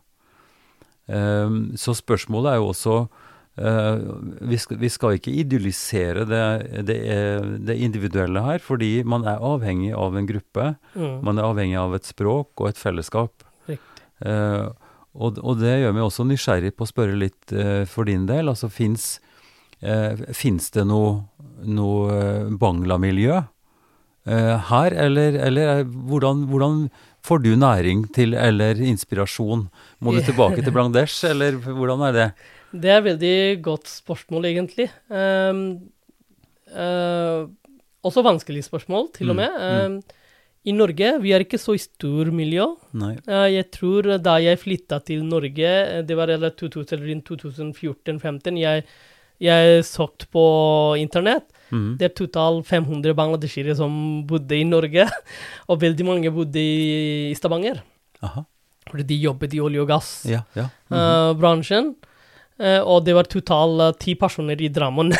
[1.07, 2.97] Eh, så spørsmålet er jo også
[3.59, 4.03] eh,
[4.51, 6.43] vi, skal, vi skal ikke idyllisere det,
[6.89, 10.73] det, eh, det individuelle her, fordi man er avhengig av en gruppe.
[10.95, 11.19] Mm.
[11.25, 13.47] Man er avhengig av et språk og et fellesskap.
[14.23, 14.67] Eh,
[15.13, 18.49] og, og det gjør meg også nysgjerrig på å spørre litt eh, for din del.
[18.49, 19.19] Altså, fins
[20.73, 21.17] det noe,
[21.67, 22.21] noe
[22.55, 23.41] Bangla-miljø
[24.25, 26.89] her, eller, eller er- hvordan, hvordan
[27.23, 29.69] får du næring til, eller inspirasjon?
[29.99, 32.27] Må du tilbake til Bangladesh, eller hvordan er det?
[32.73, 34.89] Det er et veldig godt spørsmål, egentlig.
[35.13, 35.59] Um,
[36.73, 37.45] uh,
[38.03, 39.85] også vanskelig spørsmål, til og Mm, med.
[39.85, 40.01] Um,
[40.65, 42.63] I Norge vi er ikke så i stor miljø.
[43.27, 47.21] Eh, jeg tror da jeg flytta til Norge, eh, det var eller 2000 eller i
[47.21, 48.83] 2014-2015, jeg,
[49.43, 51.43] jeg søkte på internett.
[51.73, 51.95] Mhm.
[51.97, 53.91] Det er totalt 500 bangladeshere som
[54.29, 55.07] bodde i Norge,
[55.69, 57.81] og veldig mange bodde i, Stavanger.
[58.23, 58.43] Aha.
[58.91, 59.89] Fordi de jobbet i olje- og
[60.29, 60.67] Ja, ja.
[60.91, 61.95] Uh, gassbransjen.
[62.85, 65.11] og det var totalt ti personer i Drammen.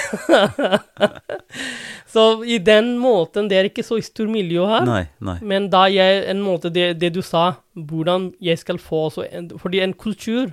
[2.13, 4.85] så i den måten, det er ikke så stor miljø her.
[4.87, 5.37] Nei, nei.
[5.41, 9.81] Men da jeg en måte, det, det du sa, hvordan jeg skal få en, Fordi
[9.83, 10.51] en kultur,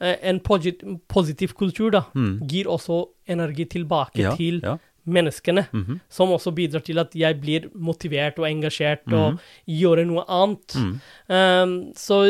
[0.00, 2.40] eh, en posit, positiv kultur, da, Mm.
[2.48, 4.76] gir også energi tilbake Ja, til ja.
[5.08, 6.00] Menneskene, Mhm.
[6.08, 9.14] som også bidrar til at jeg blir motivert og engasjert Mhm.
[9.14, 10.74] og gjøre noe annet.
[10.76, 11.00] Mm.
[11.28, 12.20] Um, så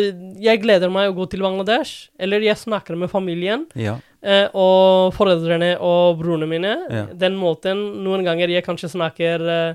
[0.40, 3.98] jeg gleder meg å gå til Bangladesh, eller jeg snakker med familien Ja.
[4.22, 6.76] uh, og foreldrene og brorene mine.
[6.90, 7.04] Ja.
[7.14, 9.74] Den måten Noen ganger jeg kanskje snakker uh,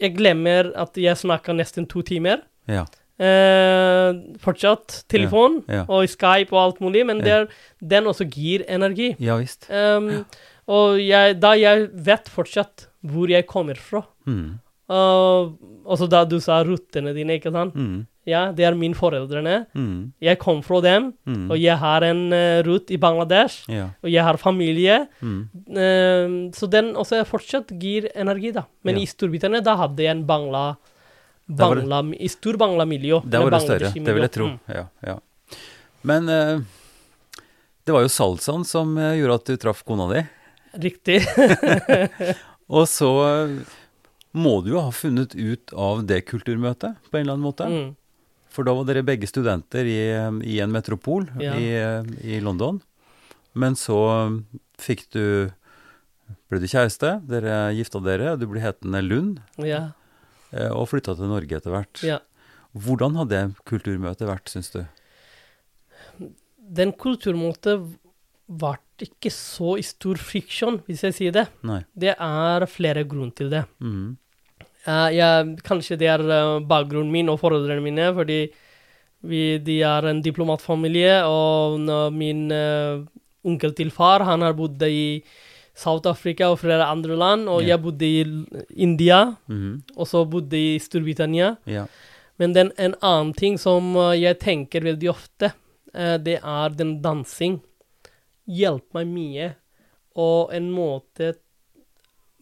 [0.00, 2.42] Jeg glemmer at jeg snakker nesten to timer.
[2.68, 2.84] Ja.
[3.18, 5.84] Uh, fortsatt telefon Ja, ja.
[5.88, 7.24] og Skype og alt mulig, men Ja.
[7.24, 7.46] det er,
[7.82, 9.16] den også gir energi.
[9.18, 9.68] Ja visst.
[9.70, 10.24] Um,
[10.68, 14.02] Og jeg, da jeg vet fortsatt hvor jeg kommer fra.
[14.28, 14.58] Mm.
[14.88, 15.52] Uh,
[15.88, 17.74] også da du sa røttene dine, ikke sant?
[17.76, 18.06] Mm.
[18.28, 19.66] Ja, det er mine foreldrene.
[19.76, 20.12] Mm.
[20.20, 21.50] Jeg kom fra dem, Mm.
[21.50, 23.86] og jeg har en uh, rutt i Bangladesh, Ja.
[24.02, 25.06] og jeg har familie.
[25.22, 28.64] Um, så den også fortsatt gir energi, da.
[28.84, 29.02] Men Ja.
[29.02, 30.76] i Storbritannia, da hadde jeg en bangla,
[31.48, 33.22] bangla det- I stor bangla-miljø.
[33.24, 34.46] Der var det større, det vil jeg tro.
[34.46, 34.60] Mm.
[34.68, 35.18] Ja, ja.
[36.04, 36.60] Men eh,
[37.84, 40.26] det var jo salsaen som eh, gjorde at du traff kona di.
[40.74, 41.22] Riktig.
[42.68, 43.08] Og så
[44.36, 47.68] må du jo ha funnet ut av det kulturmøtet på en eller annen måte.
[47.70, 47.94] Mm.
[48.52, 49.98] For da var dere begge studenter i,
[50.48, 51.54] i en metropol Ja.
[51.56, 51.68] i,
[52.36, 52.80] i London.
[53.58, 53.96] Men så
[54.78, 55.24] fikk du
[56.48, 59.90] ble du kjæreste, dere gifta dere, du ble hetende Lund, Ja.
[60.52, 62.02] eh, og flytta til Norge etter hvert.
[62.04, 62.20] ja.
[62.78, 64.82] Hvordan hadde det kulturmøtet vært, syns du?
[66.58, 67.94] Den kulturmåten
[68.48, 71.44] ble ikke så i stor friksjon, hvis jeg sier det.
[71.68, 71.82] Nei.
[71.94, 73.64] Det er flere grunner til det.
[73.84, 74.16] Mm.
[74.88, 75.28] Uh, ja,
[75.66, 78.38] kanskje det er eh, bakgrunnen min og foreldrene mine, fordi
[79.28, 81.78] vi, de er en diplomatfamilie, og
[82.14, 83.04] min uh,
[83.44, 85.20] onkel til far han har bodd i
[85.78, 87.74] South Africa og flere andre land, og yeah.
[87.74, 88.24] jeg bodde i
[88.82, 89.82] India, Mhm.
[89.96, 91.56] og så bodde i Storbritannia.
[91.68, 91.86] Yeah.
[92.38, 95.52] Men den, en annen ting som eh, jeg tenker veldig ofte,
[95.94, 97.60] uh, det er den dansing.
[98.48, 99.48] Hjelper meg mye.
[100.16, 101.34] Og en måte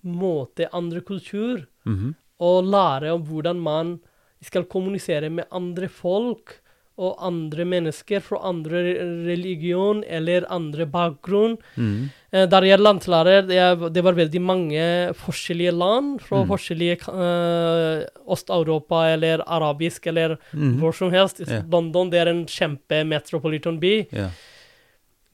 [0.06, 1.64] Måte andre kultur.
[1.86, 2.14] Mhm.
[2.38, 3.98] Og lære om hvordan man
[4.44, 6.60] skal kommunisere med andre folk
[6.98, 8.82] og andre mennesker fra andre
[9.26, 11.56] religion eller andre bakgrunn.
[11.76, 12.10] Mm.
[12.32, 13.46] Der jeg er landlærer,
[13.92, 16.48] det, var veldig mange forskjellige land fra Mm.
[16.48, 20.78] forskjellige uh, Øst-Europa eller arabisk eller Mhm.
[20.78, 21.40] hvor som helst.
[21.40, 21.64] Yeah.
[21.70, 24.06] London det er en kjempemetropolitan by.
[24.12, 24.28] Ja.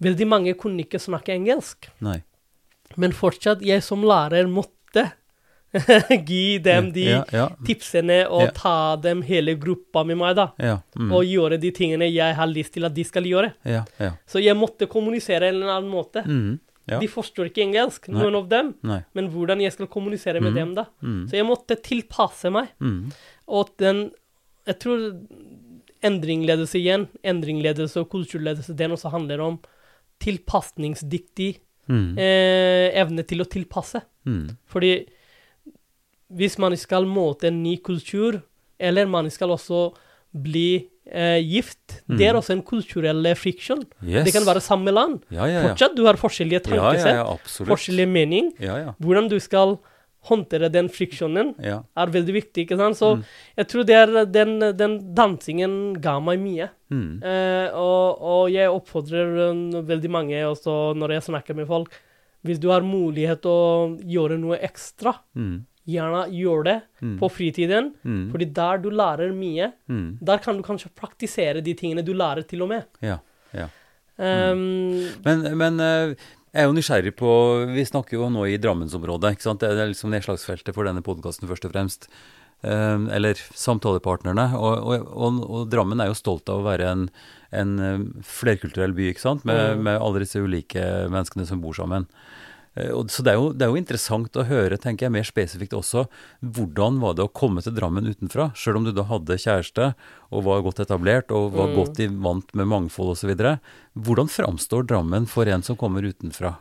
[0.02, 1.88] Veldig mange kunne ikke snakke engelsk.
[2.04, 2.20] Nei.
[3.00, 5.08] Men fortsatt, jeg som lærer måtte
[6.28, 10.50] gi dem de ja, ja, tipsene og ta dem hele gruppa med meg, da.
[10.60, 13.54] ja, mm, Og gjøre de tingene jeg har lyst til at de skal gjøre.
[13.64, 14.12] ja, ja.
[14.28, 16.24] Så jeg måtte kommunisere en eller annen måte.
[16.26, 16.58] Mm.
[16.90, 17.00] ja.
[17.00, 18.20] De forstår ikke engelsk, Nei.
[18.20, 18.74] noen av dem.
[18.84, 19.00] Nei.
[19.16, 20.60] Men hvordan jeg skal kommunisere med mm.
[20.60, 20.86] dem, da.
[21.00, 21.22] Mm.
[21.30, 22.74] Så jeg måtte tilpasse meg.
[22.82, 23.12] Mm.
[23.48, 24.10] Og den
[24.62, 25.00] Jeg tror
[26.06, 29.56] endringledelse igjen, endringledelse og kulturledelse, den også handler om
[30.22, 31.50] tilpasningsdyktig
[31.90, 32.06] mm.
[32.20, 34.04] eh, evne til å tilpasse.
[34.28, 34.54] Mm.
[34.70, 34.94] Fordi
[36.32, 38.40] hvis man skal møte en ny kultur,
[38.80, 39.90] eller man skal også
[40.32, 42.16] bli eh, gift, Mm.
[42.18, 43.84] det er også en kulturell friksjon.
[44.02, 44.24] Yes.
[44.26, 45.20] Det kan være samme land.
[45.30, 45.68] Ja, ja, ja.
[45.68, 47.70] Fortsatt, du har forskjellige tankesett, ja, absolutt.
[47.70, 48.52] forskjellig mening.
[48.98, 49.76] Hvordan du skal
[50.28, 51.80] håndtere den friksjonen, ja.
[51.98, 52.64] er veldig viktig.
[52.66, 52.96] ikke sant?
[52.96, 53.24] Så Mm.
[53.56, 56.68] jeg tror det den, den dansingen ga meg mye.
[56.90, 57.22] Mm.
[57.24, 61.90] Eh, og, og jeg oppfordrer veldig mange også når jeg snakker med folk.
[62.44, 65.64] Hvis du har mulighet til å gjøre noe ekstra, mm.
[65.86, 67.18] gjerne gjør det Mm.
[67.18, 67.92] på fritiden.
[68.06, 68.30] Mm.
[68.30, 70.18] Fordi der du lærer mye, Mhm.
[70.22, 72.84] der kan du kanskje praktisere de tingene du lærer til og med.
[73.02, 73.18] Ja,
[73.52, 73.66] ja.
[74.18, 76.14] Um, Men, men eh,
[76.52, 77.32] jeg er jo nysgjerrig på
[77.74, 79.32] Vi snakker jo nå i Drammensområdet.
[79.36, 79.60] ikke sant?
[79.64, 82.08] Det er liksom nedslagsfeltet for denne podkasten, først og fremst.
[82.62, 84.50] Eh, eller samtalepartnerne.
[84.58, 87.06] Og, og, og, og Drammen er jo stolt av å være en,
[87.56, 89.44] en eh, flerkulturell by, ikke sant?
[89.48, 89.82] Med, Mm.
[89.88, 92.06] med alle disse ulike menneskene som bor sammen.
[92.74, 95.74] Eh, så det er, jo, det er jo interessant å høre, tenker jeg, mer spesifikt
[95.76, 96.06] også,
[96.40, 98.50] hvordan var det å komme til Drammen utenfra?
[98.56, 99.90] Selv om du da hadde kjæreste
[100.32, 101.76] og var godt etablert og var Mm.
[101.76, 103.34] godt i vant med mangfold osv.
[103.94, 106.56] Hvordan framstår Drammen for en som kommer utenfra?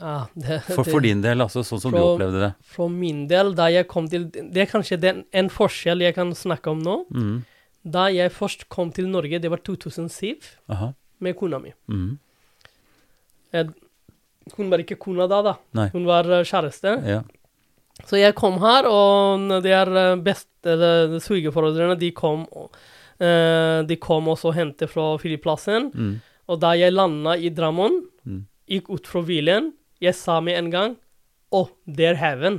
[0.00, 2.50] ja, det, For, for din del, altså sånn som du opplevde det?
[2.62, 6.30] For min del, da jeg kom til Det er kanskje den, en forskjell jeg kan
[6.32, 6.94] snakke om nå.
[7.10, 7.42] Mm.
[7.82, 10.38] Da jeg først kom til Norge, det var 2007,
[10.70, 10.92] Aha.
[11.18, 11.72] med kona mi.
[11.90, 12.18] Mm.
[13.52, 13.72] Jeg,
[14.56, 15.54] hun var ikke kona da, da.
[15.76, 15.88] Nei.
[15.94, 16.96] Hun var eh, kjæreste.
[17.06, 17.20] Ja.
[18.08, 20.34] Så jeg kom her, og de er eh,
[20.70, 22.46] eller svigerforeldrene, de kom
[23.20, 25.90] eh, De kom også og hentet fra flyplassen.
[25.94, 26.14] Mm.
[26.50, 28.42] Og da jeg landa i Drammen, Mm.
[28.68, 29.70] gikk ut fra bilen,
[30.00, 30.96] jeg sa med en gang
[31.56, 32.58] Å, det er heaven.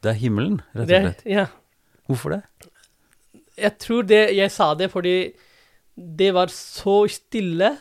[0.00, 1.20] Det er himmelen, rett og slett.
[1.28, 1.44] ja.
[2.08, 2.40] Hvorfor det?
[3.60, 5.34] Jeg tror det Jeg sa det fordi
[6.00, 7.74] det var så stille,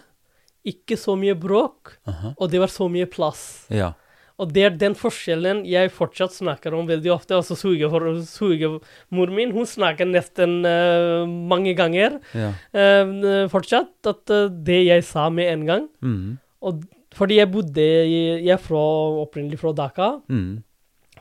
[0.68, 2.34] ikke så mye bråk, Aha.
[2.38, 3.66] og det var så mye plass.
[3.72, 3.93] Ja.
[4.39, 7.36] Og det er den forskjellen jeg fortsatt snakker om veldig ofte.
[7.36, 12.53] Altså svigermor min, hun snakker nesten uh, mange ganger Ja.
[12.72, 15.89] uh, fortsatt at uh, det jeg sa med en gang.
[15.99, 16.38] Mm.
[16.64, 16.86] Og
[17.16, 18.80] fordi jeg bodde i, Jeg er fra,
[19.26, 20.10] opprinnelig fra Dhaka.
[20.30, 20.64] Mm.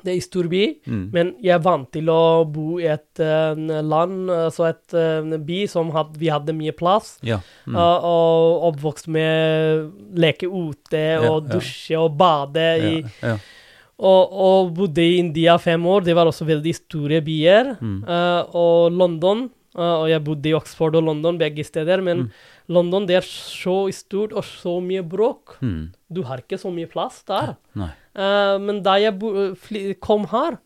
[0.05, 0.63] Det er i storby.
[0.87, 1.05] Mm.
[1.15, 5.61] Men jeg er vant til å bo i et uh, land, altså et uh, by
[5.71, 7.17] som had, vi hadde mye plass.
[7.27, 7.41] Ja.
[7.67, 7.77] Mm.
[7.77, 11.55] Og, og oppvokst med leke ute og ja.
[11.55, 13.33] dusje og bade i ja.
[13.33, 13.37] ja.
[13.99, 16.07] og, og bodde i India fem år.
[16.07, 17.75] Det var også veldig store byer.
[17.81, 18.03] Mm.
[18.07, 19.49] Eh, og London.
[19.79, 22.01] og jeg bodde i Oxford og London, begge steder.
[22.03, 22.31] Men Mm.
[22.69, 25.57] London det er så stort og så mye bråk.
[25.65, 25.89] Mm.
[26.13, 27.55] Du har ikke så mye plass der.
[27.79, 27.91] Nei.
[28.19, 29.15] Eh, men da jeg
[29.63, 30.57] fly, kom her,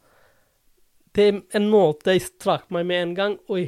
[1.12, 3.66] det er en måte jeg strakk meg med en gang Oi,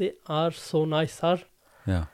[0.00, 1.42] det er så nice her.
[1.86, 2.04] Ja.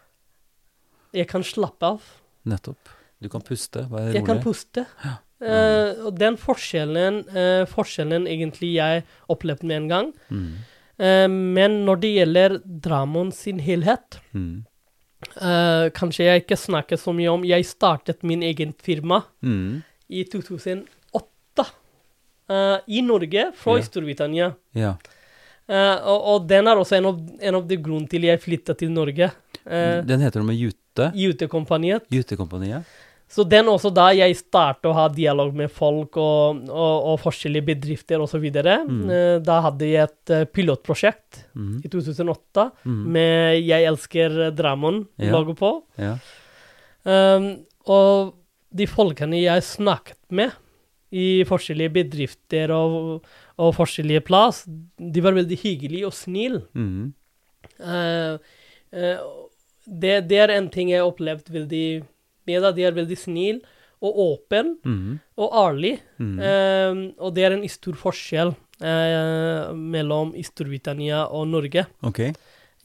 [1.15, 2.03] Jeg kan slappe av.
[2.49, 2.91] Nettopp.
[3.23, 4.45] Du kan puste, være Jeg kan rolig.
[4.45, 4.85] puste.
[5.39, 10.09] Uh, og den forskjellen, uh, forskjellen egentlig jeg opplevde med en gang.
[10.35, 10.51] Mm.
[10.99, 14.65] Uh, men når det gjelder Dramon sin helhet, Mm.
[15.41, 19.83] eh, kanskje jeg ikke snakker så mye om Jeg startet min egen firma Mm.
[20.09, 21.67] I 2008
[22.51, 23.85] eh, i Norge, fra yeah.
[23.87, 24.53] Storbritannia.
[24.77, 24.95] Ja.
[25.69, 28.77] Eh, og, og den er også en av, en av de grunnene til jeg flytta
[28.79, 29.31] til Norge.
[29.69, 31.11] Uh, Den heter noe med Jute.
[31.19, 32.07] Jutekompaniet.
[32.09, 32.89] Jutekompaniet.
[33.29, 37.67] Så den også da jeg startet å ha dialog med folk og, og, og forskjellige
[37.67, 38.47] bedrifter osv.
[38.49, 39.03] Mm.
[39.05, 41.81] Uh, da hadde jeg et eh, pilotprosjekt Mm.
[41.85, 43.05] i 2008 Mm.
[43.13, 45.43] med 'Jeg elsker Drammen' Ja.
[45.45, 45.83] på.
[45.99, 46.15] Ja.
[47.05, 48.35] Um, og
[48.71, 50.53] de folkene jeg snakket med
[51.14, 53.25] i forskjellige bedrifter og,
[53.57, 54.64] og forskjellige plass,
[55.01, 56.62] de var veldig hyggelige og snille.
[56.77, 57.14] Mm.
[57.81, 58.37] Uh,
[58.93, 59.49] uh,
[59.89, 61.85] det, det er en ting jeg har opplevd veldig
[62.49, 62.73] med da.
[62.77, 65.19] De er veldig snille og åpne Mm.
[65.41, 65.99] og ærlige.
[66.21, 66.37] Mm.
[66.39, 71.87] Uh, og det er en stor forskjell eh, mellom Storbritannia og Norge.
[72.07, 72.33] Okay.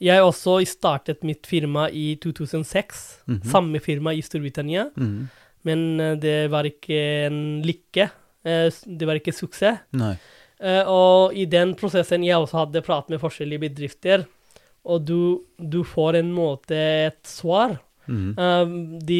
[0.02, 3.04] Jeg også startet mitt firma i 2006.
[3.28, 3.44] Mhm.
[3.46, 4.88] Samme firma i Storbritannia.
[4.96, 5.28] Mm.
[5.64, 6.98] Men eh, det var ikke
[7.28, 8.08] en lykke.
[8.44, 9.80] Eh, det var ikke suksess.
[9.96, 10.14] Nei.
[10.60, 14.26] Eh, og i den prosessen jeg også hadde pratet med forskjellige bedrifter,
[14.84, 16.76] og du, du får en måte
[17.08, 17.78] et svar.
[18.04, 19.00] Mm.
[19.00, 19.18] De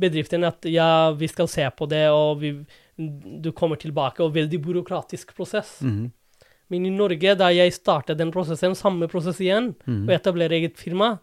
[0.00, 2.50] bedriftene at ja, vi skal se på det, og vi,
[3.40, 5.78] du kommer tilbake, og veldig byråkratisk prosess.
[5.80, 6.10] Mm.
[6.70, 10.04] Men i Norge, da jeg startet den prosessen, samme prosess igjen, Mm.
[10.06, 11.14] og etablerer eget firma,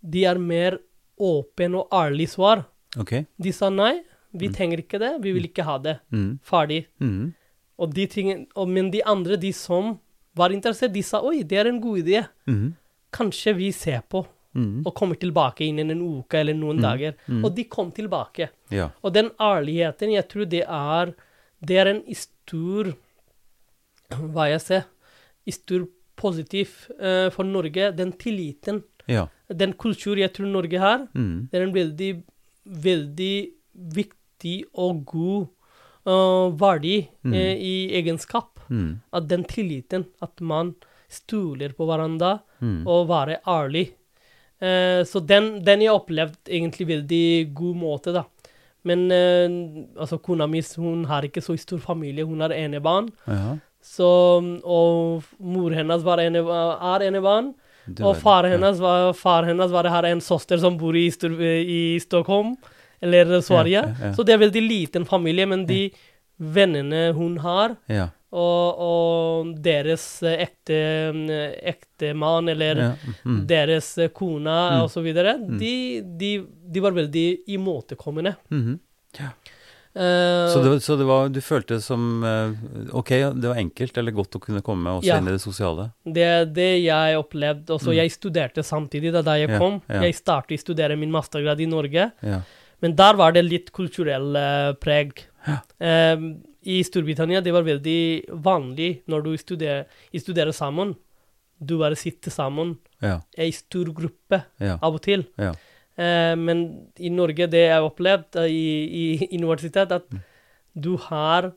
[0.00, 0.78] de er mer
[1.18, 2.64] åpen og ærlig svar.
[3.00, 3.12] Ok.
[3.40, 5.98] De sa nei, vi trenger ikke det, vi vil ikke ha det.
[6.12, 6.38] Mm.
[6.44, 6.86] Ferdig.
[7.00, 7.32] Mm.
[7.82, 9.98] Og de ting, og, men de andre, de som
[10.36, 12.22] var interessert, de sa oi, det er en god idé.
[12.48, 12.72] Mm.
[13.12, 14.82] Kanskje vi ser på Mm.
[14.84, 17.14] og kommer tilbake innen en uke eller noen dager.
[17.24, 17.38] Mm.
[17.44, 18.50] Og de kom tilbake.
[18.68, 18.90] Ja.
[19.00, 21.14] Og den ærligheten, jeg tror det er
[21.64, 22.92] Det er en stor
[24.10, 24.84] Hva jeg ser
[25.48, 25.86] Stor
[26.16, 26.68] positiv
[27.00, 27.96] uh, for Norge.
[27.96, 28.82] Den tilliten.
[29.08, 29.26] Ja.
[29.48, 31.08] Den kultur jeg tror Norge har.
[31.14, 31.48] Mm.
[31.50, 32.10] Det er en veldig,
[32.66, 33.34] veldig
[33.94, 35.46] viktig og god
[36.06, 37.34] uh, verdi Mm.
[37.34, 38.58] eh, i egenskap.
[38.70, 39.00] Mm.
[39.12, 40.74] At den tilliten, at man
[41.08, 42.86] stoler på hverandre Mm.
[42.86, 43.92] og være ærlig.
[44.60, 48.24] Eh, så den, den jeg opplevd egentlig veldig god måte, da.
[48.84, 49.48] Men eh,
[50.00, 53.10] altså, kona mi hun har ikke så stor familie, hun har enebarn.
[53.26, 53.56] Ja.
[53.82, 54.06] Så,
[54.64, 57.54] og mor hennes var ene, er enebarn.
[58.04, 62.56] Og far hennes, var, far hennes var, har en søster som bor i, i Stockholm,
[63.02, 63.80] eller Sverige.
[63.82, 64.14] Ja, ja, ja.
[64.14, 65.90] Så det er veldig liten familie, men de
[66.38, 68.08] vennene hun har, Ja.
[68.32, 70.78] og, og deres eh, ekte,
[71.74, 72.90] ektemann eller ja.
[73.24, 73.46] Mm.
[73.46, 75.04] deres eh, kone Mm.
[75.04, 75.74] videre, de,
[76.18, 76.30] de,
[76.72, 78.36] de var veldig imøtekommende.
[78.50, 78.78] Mhm.
[79.94, 82.54] Eh, Så, det, så det var, du følte det som uh,
[82.96, 85.18] Ok, det var enkelt eller godt å kunne komme også Ja.
[85.20, 85.90] inn i det sosiale?
[86.06, 87.68] Det er det jeg opplevde.
[87.76, 89.52] Også jeg studerte samtidig da, da jeg Mm.
[89.52, 89.82] Ja, kom.
[89.90, 90.00] ja.
[90.06, 92.10] Jeg startet å studere min mastergrad i Norge.
[92.80, 95.26] Men der var det litt kulturell uh, preg.
[95.78, 96.16] Eh,
[96.64, 99.84] I Storbritannia det var veldig vanlig når du studerer,
[100.16, 100.94] studerer sammen.
[101.60, 103.20] Du bare sitter sammen Ja.
[103.52, 104.78] stor gruppe Ja.
[104.80, 105.26] av og til.
[105.36, 105.52] Ja.
[105.98, 110.22] Eh, men i Norge, det jeg har opplevd eh, i, i universitet, at Mm.
[110.80, 111.52] du har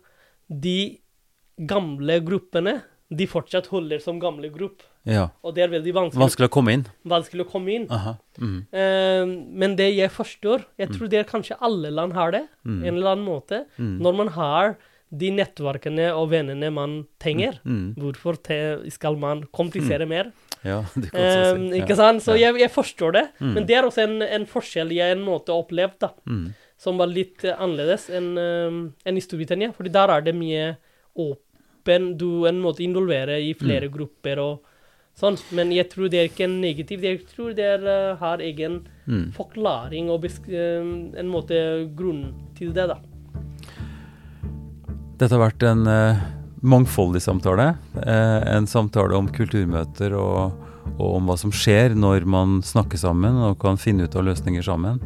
[0.49, 0.99] de
[1.57, 2.81] gamle gruppene.
[3.15, 4.83] De fortsatt holder som gamle gruppe.
[5.05, 5.27] ja.
[5.43, 6.85] Og det er veldig vanskelig, Vanskelig å komme inn?
[7.05, 7.85] vanskelig å komme inn.
[8.41, 8.65] Mm.
[8.73, 9.25] Eh,
[9.61, 12.83] men det jeg forstår, jeg tror det er kanskje alle land har det, Mm.
[12.83, 13.65] en eller annen måte.
[13.77, 13.99] Mm.
[14.01, 14.75] Når man har
[15.15, 17.93] de nettverkene og vennene man trenger, Mm.
[17.95, 20.31] hvorfor te skal man komplisere mer?
[20.71, 21.79] Ja, det kan um, si.
[21.81, 22.23] ikke sant?
[22.25, 23.53] Så jeg, jeg forstår det, Mm.
[23.53, 26.09] men det er også en, en forskjell jeg en måte opplevd, da.
[26.25, 26.53] Mm.
[26.77, 29.71] som var litt eh, annerledes enn um, en i Storbritannia.
[29.77, 30.75] fordi der er det mye
[31.15, 34.63] åpen Du en måte involverer i flere grupper og
[35.15, 35.37] sånn.
[35.55, 37.03] Men jeg tror det er ikke en negativ.
[37.05, 39.31] Jeg tror det er, uh, har egen Mm.
[39.37, 40.81] forklaring og eh,
[41.21, 41.55] en måte
[41.95, 42.95] grunn til det, da.
[45.19, 46.23] Dette har vært en eh,
[46.65, 47.75] mangfoldig samtale.
[47.95, 50.55] Eh, en samtale om kulturmøter og,
[50.95, 54.65] og om hva som skjer når man snakker sammen og kan finne ut av løsninger
[54.65, 54.99] sammen.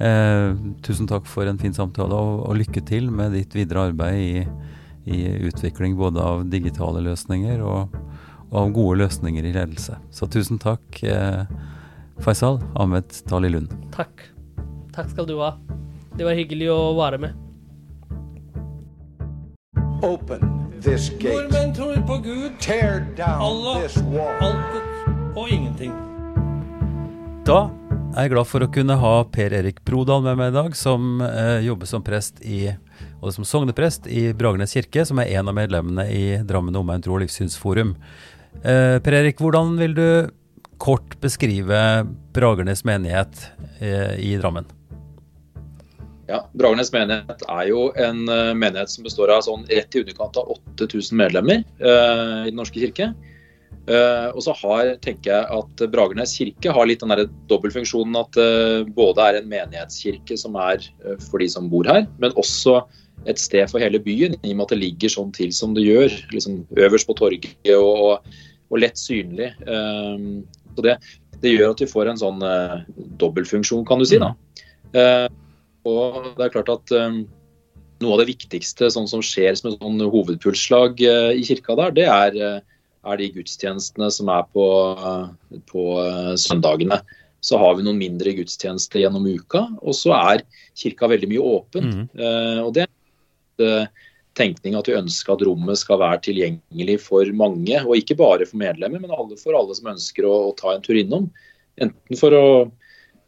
[0.00, 4.20] Eh, tusen takk for en fin samtale, og, og lykke til med ditt videre arbeid
[4.20, 4.44] i,
[5.12, 5.18] i
[5.50, 7.98] utvikling både av digitale løsninger og,
[8.48, 9.98] og av gode løsninger i ledelse.
[10.14, 11.44] Så tusen takk, eh,
[12.20, 13.76] Faisal Ahmed Tali Lund.
[13.92, 14.24] Takk.
[14.96, 15.54] Takk skal du ha.
[16.16, 17.36] Det var hyggelig å være med.
[20.00, 21.34] Open this gate.
[21.34, 24.32] Nordmenn tror på Gud, Tear down Allah, this wall.
[24.40, 25.92] altet og ingenting.
[27.46, 27.68] Da
[28.16, 31.20] er jeg glad for å kunne ha Per Erik Brodal med meg i dag, som
[31.22, 32.64] eh, jobber som prest i,
[33.20, 37.16] og som sogneprest i Bragernes kirke, som er en av medlemmene i Drammen omegn tro-
[37.18, 37.94] og livssynsforum.
[38.64, 40.08] Eh, per Erik, hvordan vil du
[40.80, 41.78] kort beskrive
[42.34, 43.46] Bragernes menighet
[43.78, 44.66] eh, i Drammen?
[46.30, 50.38] Ja, Bragernes menighet er jo en eh, menighet som består av sånn rett i underkant
[50.38, 53.10] av 8000 medlemmer eh, i Den norske kirke.
[53.90, 58.36] Eh, og så har, tenker jeg at Bragernes kirke har litt den der dobbeltfunksjonen at
[58.36, 62.78] det både er en menighetskirke som er eh, for de som bor her, men også
[63.28, 65.88] et sted for hele byen, i og med at det ligger sånn til som det
[65.88, 66.14] gjør.
[66.30, 68.22] liksom Øverst på torget og,
[68.70, 69.50] og, lett synlig.
[69.66, 70.24] Eh,
[70.76, 70.96] så det,
[71.42, 72.80] det gjør at vi får en sånn eh,
[73.18, 74.22] dobbeltfunksjon, kan du si.
[74.22, 74.36] da.
[75.84, 77.22] Eh, og det er klart at um,
[78.00, 81.96] noe av det viktigste sånn som skjer som et sånn hovedpulsslag uh, i kirka der,
[81.96, 84.66] det er, uh, er de gudstjenestene som er på,
[85.00, 85.86] uh, på
[86.40, 87.00] søndagene.
[87.40, 90.44] Så har vi noen mindre gudstjenester gjennom uka, og så er
[90.76, 91.86] kirka veldig mye åpen.
[91.88, 92.64] Mhm.
[92.66, 93.88] og det er
[94.38, 98.60] tenkning at vi ønsker at rommet skal være tilgjengelig for mange, og ikke bare for
[98.60, 101.30] medlemmer, men alle, for alle som ønsker å, å ta en tur innom.
[101.80, 102.70] Enten for å eh,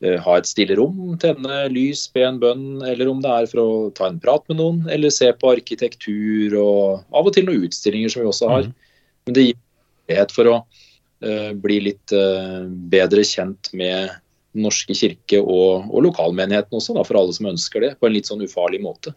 [0.03, 3.75] ha et stille rom, tenne lys, be en bønn, eller om det er for å
[3.95, 8.11] ta en prat med noen, eller se på arkitektur og av og til noen utstillinger
[8.11, 8.67] som vi også har.
[8.67, 8.91] Mhm.
[9.27, 14.19] Men det gir mulighet for å uh, bli litt uh, bedre kjent med
[14.53, 18.13] Den norske kirke og, og lokalmenigheten også, da, for alle som ønsker det, på en
[18.13, 19.15] litt sånn ufarlig måte.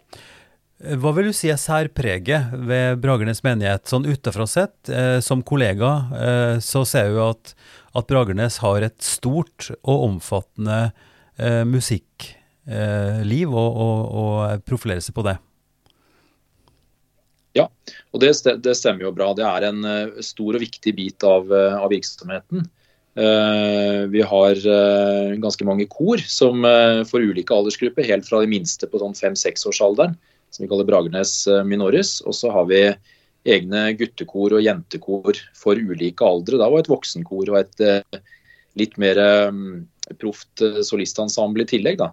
[0.83, 3.87] Eh, Hva vil du si er særpreget ved Bragernes menighet?
[3.87, 7.55] Sånn utenfra sett, eh, som kollega, eh, så ser jeg at,
[7.95, 10.91] at Bragernes har et stort og omfattende
[11.37, 15.37] eh, musikkliv, og, og, og profilerer seg på det.
[17.55, 17.69] Ja,
[18.11, 18.33] og det,
[18.65, 19.29] det stemmer jo bra.
[19.37, 22.65] Det er en eh, stor og viktig bit av, eh, av virksomheten.
[23.15, 28.49] Eh, vi har eh, ganske mange kor som eh, for ulike aldersgrupper, helt fra de
[28.51, 30.17] minste på sånn fem-seksårsalderen,
[30.55, 32.21] som vi kaller Bragernes eh, Minoris.
[32.25, 32.81] Og så har vi
[33.45, 36.59] egne guttekor og jentekor for ulike aldre.
[36.61, 38.21] Da, var et voksenkor og et eh,
[38.79, 39.59] litt mer eh,
[40.21, 41.99] proft solistensemble i tillegg.
[41.99, 42.11] Da.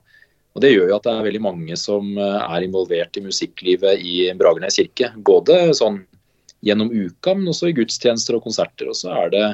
[0.57, 4.17] Og Det gjør jo at det er veldig mange som er involvert i musikklivet i
[4.37, 5.13] Bragernes kirke.
[5.17, 6.03] Både sånn
[6.65, 8.89] gjennom uka, men også i gudstjenester og konserter.
[8.89, 9.47] Og så er det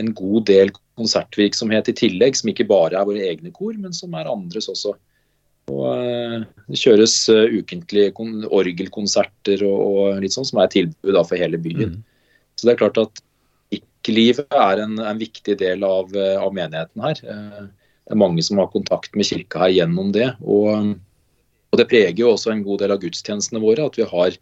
[0.00, 4.14] en god del konsertvirksomhet i tillegg, som ikke bare er våre egne kor, men som
[4.16, 4.94] er andres også.
[5.72, 8.12] Og eh, Det kjøres eh, ukentlige
[8.52, 12.00] orgelkonserter og, og litt sånn, som er tilbud da for hele byen.
[12.56, 13.22] Så det er klart at
[13.72, 17.22] kirkelivet er en, en viktig del av, eh, av menigheten her.
[17.22, 20.32] Det er mange som har kontakt med kirka her gjennom det.
[20.42, 20.94] Og,
[21.72, 24.38] og det preger jo også en god del av gudstjenestene våre at vi har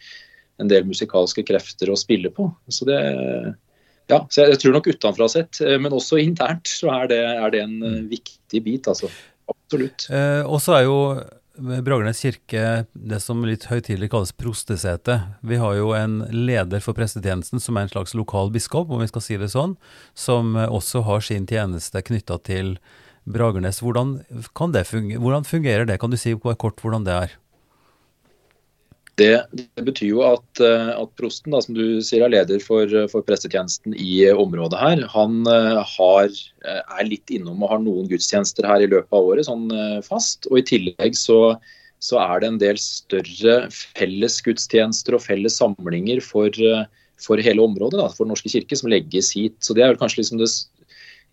[0.61, 2.51] en del musikalske krefter å spille på.
[2.72, 3.01] Så det
[4.11, 7.61] ja, så jeg, tror nok utenfra sett, men også internt, så er det, er det
[7.62, 7.76] en
[8.11, 8.89] viktig bit.
[8.91, 9.07] altså.
[9.70, 10.08] Absolutt.
[10.10, 10.96] Eh, og så er jo
[11.60, 15.18] Bragernes kirke det som litt høytidelig kalles prostesete.
[15.46, 19.10] Vi har jo en leder for prestetjenesten som er en slags lokal biskop, om vi
[19.10, 19.76] skal si det sånn,
[20.16, 22.78] som også har sin tjeneste knytta til
[23.30, 23.82] Bragernes.
[23.84, 24.22] Hvordan,
[24.56, 26.00] kan det fungere, hvordan fungerer det?
[26.00, 27.36] Kan du si kort hvordan det er?
[29.20, 32.88] Det, det betyr jo at, eh, at prosten, da, som du sier er leder for,
[33.12, 36.30] for prestetjenesten i eh, området her, han eh, har,
[36.64, 39.98] eh, er litt innom og har noen gudstjenester her i løpet av året, sånn eh,
[40.06, 40.48] fast.
[40.48, 41.40] Og i tillegg så,
[42.00, 46.86] så er det en del større felles gudstjenester og felles samlinger for, eh,
[47.20, 49.58] for hele området, da, for Den norske kirke, som legges hit.
[49.60, 50.48] Så det er vel kanskje liksom det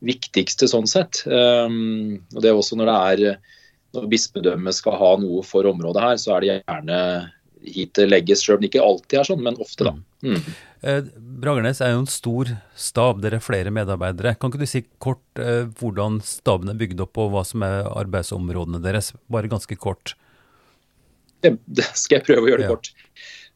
[0.05, 1.23] viktigste sånn sett.
[1.25, 2.97] Um, og det er også når det
[3.31, 3.55] er
[3.95, 6.99] når bispedømmet skal ha noe for området her, så er det gjerne
[7.63, 9.93] hit det legges, selv om det ikke alltid er sånn, men ofte, da.
[10.25, 10.41] Mm.
[10.87, 10.99] Eh,
[11.41, 14.35] Bragernes er jo en stor stab, dere er flere medarbeidere.
[14.37, 17.87] Kan ikke du si kort eh, hvordan staben er bygd opp, og hva som er
[17.89, 19.13] arbeidsområdene deres?
[19.31, 20.15] Bare ganske kort.
[21.41, 21.57] Det
[21.93, 22.75] skal jeg prøve å gjøre det Ja.
[22.75, 22.93] kort.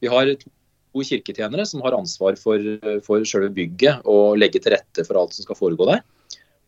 [0.02, 2.58] Vi har to kirketjenere som har ansvar for,
[3.06, 6.02] for selve bygget og legge til rette for alt som skal foregå der.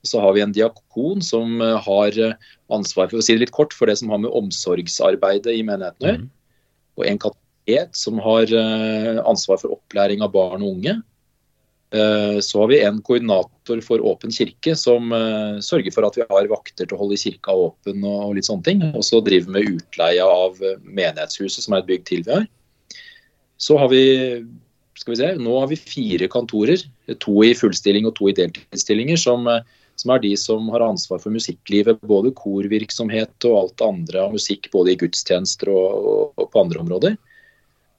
[0.03, 2.33] Så har vi en diakon som eh, har eh,
[2.73, 6.03] ansvar for å si det litt kort, for det som har med omsorgsarbeidet i menigheten
[6.03, 6.25] å gjøre.
[6.99, 10.95] Og en kateket som har eh, ansvar for opplæring av barn og unge.
[11.93, 16.27] Eh, Så har vi en koordinator for Åpen kirke som eh, sørger for at vi
[16.29, 18.83] har vakter til å holde kirka åpen og litt sånne ting.
[18.93, 22.49] Og så driver vi med utleie av menighetshuset, som er et bygg til vi har.
[23.61, 24.03] Så har vi
[24.99, 26.83] skal vi se, nå har vi fire kantorer,
[27.23, 29.47] to i fullstilling og to i deltidsstillinger, som,
[30.03, 32.01] som er de som har ansvar for musikklivet.
[32.03, 36.83] Både korvirksomhet og alt det andre av musikk, både i gudstjenester og, og, på andre
[36.83, 37.17] områder.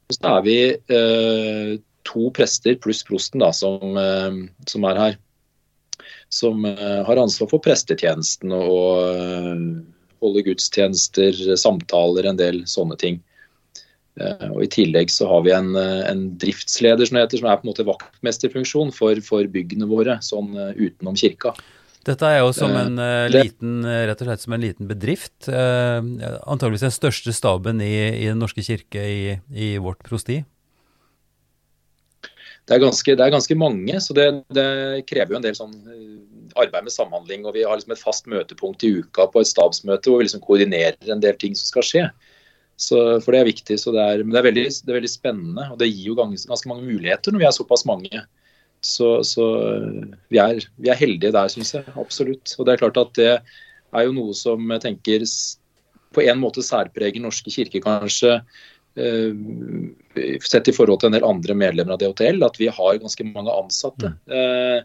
[0.04, 1.74] Og så er vi eh,
[2.04, 5.20] to prester pluss prosten da, som, eh, som er her.
[6.28, 9.68] Som eh, har ansvar for prestetjenesten og, eh,
[10.24, 13.22] holde gudstjenester, samtaler, en del sånne ting.
[14.20, 17.56] Eh, Og I tillegg så har vi en, eh, en driftsleder som heter, som er
[17.56, 21.54] på en måte vaktmesterfunksjon for, for byggene våre, sånn utenom kirka.
[22.04, 24.88] Dette er jo som Eh, en uh, liten, eh, rett og slett som en liten
[24.88, 25.48] bedrift.
[25.48, 26.00] Uh,
[26.44, 27.94] antageligvis den største staben i,
[28.24, 30.42] i Den norske kirke i, i vårt prosti.
[32.64, 34.26] Det er ganske, det er ganske mange, så det,
[34.56, 35.74] det krever jo en del sånn
[36.56, 37.44] arbeid med samhandling.
[37.44, 40.44] og Vi har liksom et fast møtepunkt i uka på et stabsmøte hvor vi liksom
[40.44, 42.06] koordinerer en del ting som skal skje.
[42.80, 43.76] Så, for det er viktig.
[43.78, 46.16] så det er, Men det er, veldig, det er veldig spennende, og det gir jo
[46.18, 48.24] ganske, ganske mange muligheter når vi er såpass mange.
[48.84, 49.44] Så, så
[50.28, 51.84] vi, er, vi er heldige der, syns jeg.
[52.00, 52.54] Absolutt.
[52.58, 55.26] Og det er klart at det er jo noe som jeg tenker
[56.14, 58.38] på en måte særpreger Norske kirke, kanskje.
[58.96, 59.32] eh,
[60.46, 63.50] Sett i forhold til en del andre medlemmer av DHTL, at vi har ganske mange
[63.54, 64.14] ansatte.
[64.30, 64.82] Eh,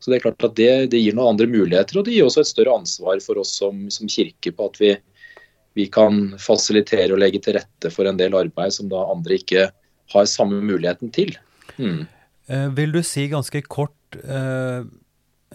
[0.00, 2.40] Så det er klart at det, det gir noen andre muligheter, og det gir også
[2.40, 4.94] et større ansvar for oss som, som kirke på at vi,
[5.76, 9.66] vi kan fasilitere og legge til rette for en del arbeid som da andre ikke
[10.14, 11.34] har samme muligheten til.
[11.76, 12.06] Mm.
[12.50, 14.82] Eh, vil du si ganske kort eh,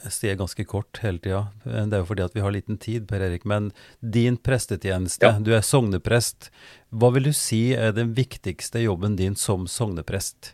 [0.05, 1.41] Jeg sier ganske kort hele tida.
[1.63, 3.45] Det er jo fordi at vi har liten tid, Per Erik.
[3.47, 3.71] Men
[4.01, 5.39] din prestetjeneste, Ja.
[5.39, 6.49] du er sogneprest.
[6.91, 10.53] Hva vil du si er den viktigste jobben din som sogneprest?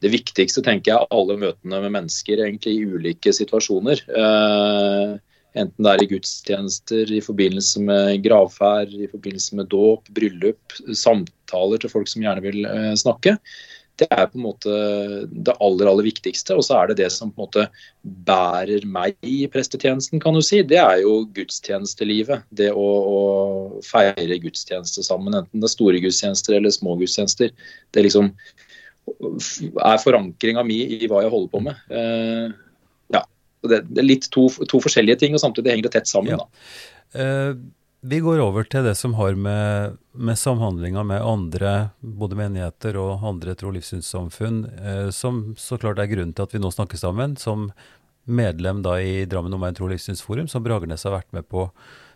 [0.00, 4.00] det viktigste tenker jeg er alle møtene med mennesker egentlig i ulike situasjoner.
[4.08, 5.18] Eh,
[5.60, 11.82] enten det er i gudstjenester, i forbindelse med gravferd, i forbindelse med dåp, bryllup, samtaler
[11.82, 13.36] til folk som gjerne vil eh, snakke.
[14.00, 14.76] Det er på en måte
[15.30, 16.56] det aller aller viktigste.
[16.56, 17.66] Og så er det det som på en måte
[18.28, 20.62] bærer meg i prestetjenesten, kan du si.
[20.66, 22.46] Det er jo gudstjenestelivet.
[22.48, 23.20] Det å, å
[23.86, 27.52] feire gudstjeneste sammen, enten det er store gudstjenester eller små gudstjenester.
[27.92, 28.32] Det liksom
[29.10, 31.84] er forankringa mi i hva jeg holder på med.
[31.90, 32.52] Uh,
[33.12, 33.24] ja,
[33.66, 36.36] det, det er litt to, to forskjellige ting, og samtidig henger det tett sammen.
[36.36, 36.44] Ja.
[36.44, 36.80] Da.
[37.10, 37.54] Eh,
[38.00, 43.24] vi går over til det som har med, med samhandlinga med andre, både menigheter og
[43.28, 47.00] andre tro- og livssynssamfunn, eh, som så klart er grunnen til at vi nå snakker
[47.00, 47.68] sammen, som
[48.24, 51.68] medlem da i Drammen Omegn tro- og livssynsforum, som Bragernes har vært med på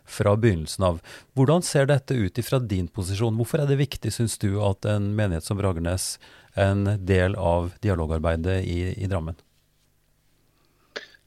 [0.08, 1.00] fra begynnelsen av.
[1.36, 3.36] Hvordan ser dette ut ifra din posisjon?
[3.36, 6.14] Hvorfor er det viktig, syns du, at en menighet som Bragernes
[6.54, 9.36] er en del av dialogarbeidet i, i Drammen?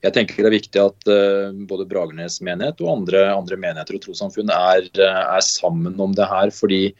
[0.05, 4.03] Jeg tenker det er viktig at eh, både Bragernes menighet og andre, andre menigheter og
[4.03, 6.53] trossamfunn er, eh, er sammen om det her.
[6.53, 6.91] Fordi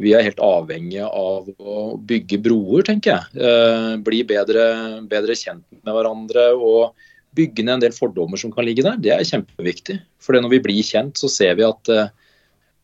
[0.00, 1.76] vi er helt avhengige av å
[2.08, 3.44] bygge broer, tenker jeg.
[3.44, 4.64] Eh, bli bedre,
[5.10, 6.96] bedre kjent med hverandre og
[7.36, 8.96] bygge ned en del fordommer som kan ligge der.
[9.04, 10.00] Det er kjempeviktig.
[10.24, 11.92] For når vi blir kjent, så ser vi at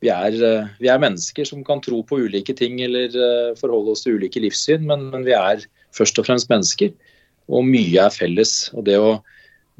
[0.02, 0.36] vi er,
[0.82, 3.14] vi er mennesker som kan tro på ulike ting eller
[3.56, 5.64] forholde oss til ulike livssyn, men, men vi er
[5.96, 6.92] først og fremst mennesker.
[7.48, 8.66] Og mye er felles.
[8.76, 9.14] og det å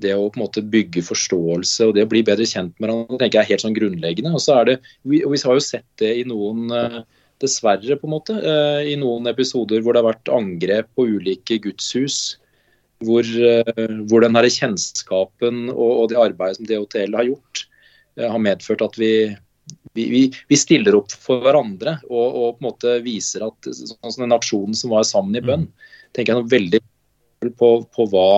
[0.02, 3.18] det å på en måte bygge forståelse og det å bli bedre kjent med hverandre
[3.20, 4.34] tenker jeg er helt sånn grunnleggende.
[4.36, 4.76] Og så er det,
[5.08, 6.98] vi, og vi har jo sett det i noen, eh,
[7.42, 11.60] dessverre på en måte, eh, i noen episoder hvor det har vært angrep på ulike
[11.64, 12.20] gudshus.
[13.02, 17.64] Hvor, eh, hvor den her kjennskapen og, og det arbeidet som DHTL har gjort,
[18.20, 19.32] har medført at vi,
[19.96, 24.12] vi, vi, vi stiller opp for hverandre og, og på en måte viser at sånn
[24.12, 25.64] som den aksjonen som var sammen i bønn,
[26.12, 26.82] tenker jeg noe veldig
[27.58, 28.28] på, på hva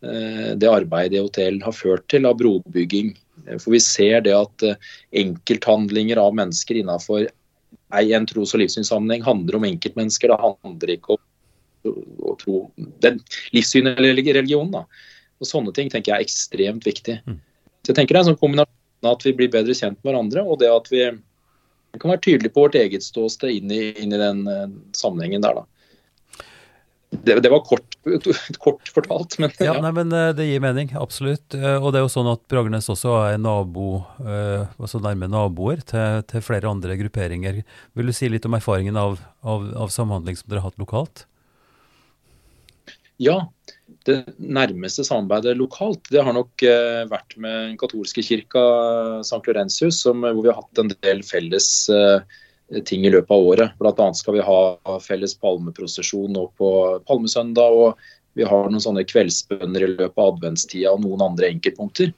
[0.00, 3.14] det arbeidet hotell har ført til av brobygging.
[3.46, 4.78] Eh, For vi ser det at eh,
[5.24, 7.28] enkelthandlinger av mennesker innenfor
[7.88, 10.32] en tros- og livssynssammenheng handler om enkeltmennesker.
[10.32, 12.66] Det handler ikke om tro
[13.00, 13.20] den
[13.54, 14.70] livssyn eller religion.
[14.74, 14.84] Da.
[15.40, 17.20] Og Sånne ting tenker jeg er ekstremt viktig.
[17.24, 17.38] Mm.
[17.82, 20.10] Så jeg tenker Det er en sånn kombinasjon av at vi blir bedre kjent med
[20.10, 21.06] hverandre, og det at vi
[21.98, 25.62] kan være tydelige på vårt eget ståsted inn i, inn i den eh, sammenhengen der.
[25.62, 25.77] da.
[27.10, 27.96] Det, det var kort,
[28.64, 29.72] kort, fortalt, men ja.
[29.72, 29.76] ja.
[29.80, 31.56] Nei, men Det gir mening, absolutt.
[31.56, 36.44] Og det er jo sånn at Bragernes også er nabo, altså nærme naboer til, til,
[36.44, 37.62] flere andre grupperinger.
[37.96, 41.24] Vil du si litt om erfaringen av, av, av samhandling som dere har hatt lokalt?
[43.18, 43.40] Ja,
[44.06, 48.62] det nærmeste samarbeidet lokalt det har nok eh, vært med den katolske kirka
[49.24, 49.40] St.
[49.48, 52.38] Laurentius, som, hvor vi har hatt en del felles eh,
[52.84, 53.74] ting i løpet av året.
[53.80, 54.06] Bl.a.
[54.14, 56.70] skal vi ha felles palmeprosesjon nå på
[57.08, 57.82] palmesøndag.
[57.82, 62.12] og vi har noen sånne kveldsbønner i løpet av adventstida og noen andre enkeltpunkter.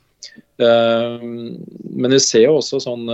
[0.61, 3.07] Eh, men vi ser jo også sånn,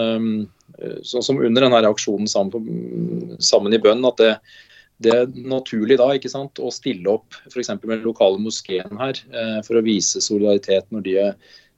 [1.07, 4.33] sånn som under denne aksjonen sammen, sammen i bønn, at det,
[5.03, 7.69] det er naturlig da ikke sant, å stille opp f.eks.
[7.83, 11.17] med den lokale moskeen her eh, for å vise solidaritet når, de,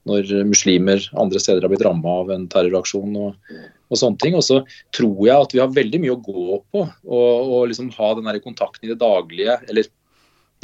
[0.08, 3.56] når muslimer andre steder har blitt ramma av en terroraksjon og,
[3.90, 4.36] og, sånne ting.
[4.38, 4.60] Og så
[4.94, 8.42] tror jeg at vi har veldig mye å gå på og, liksom ha den der
[8.44, 9.90] kontakten i det daglige, eller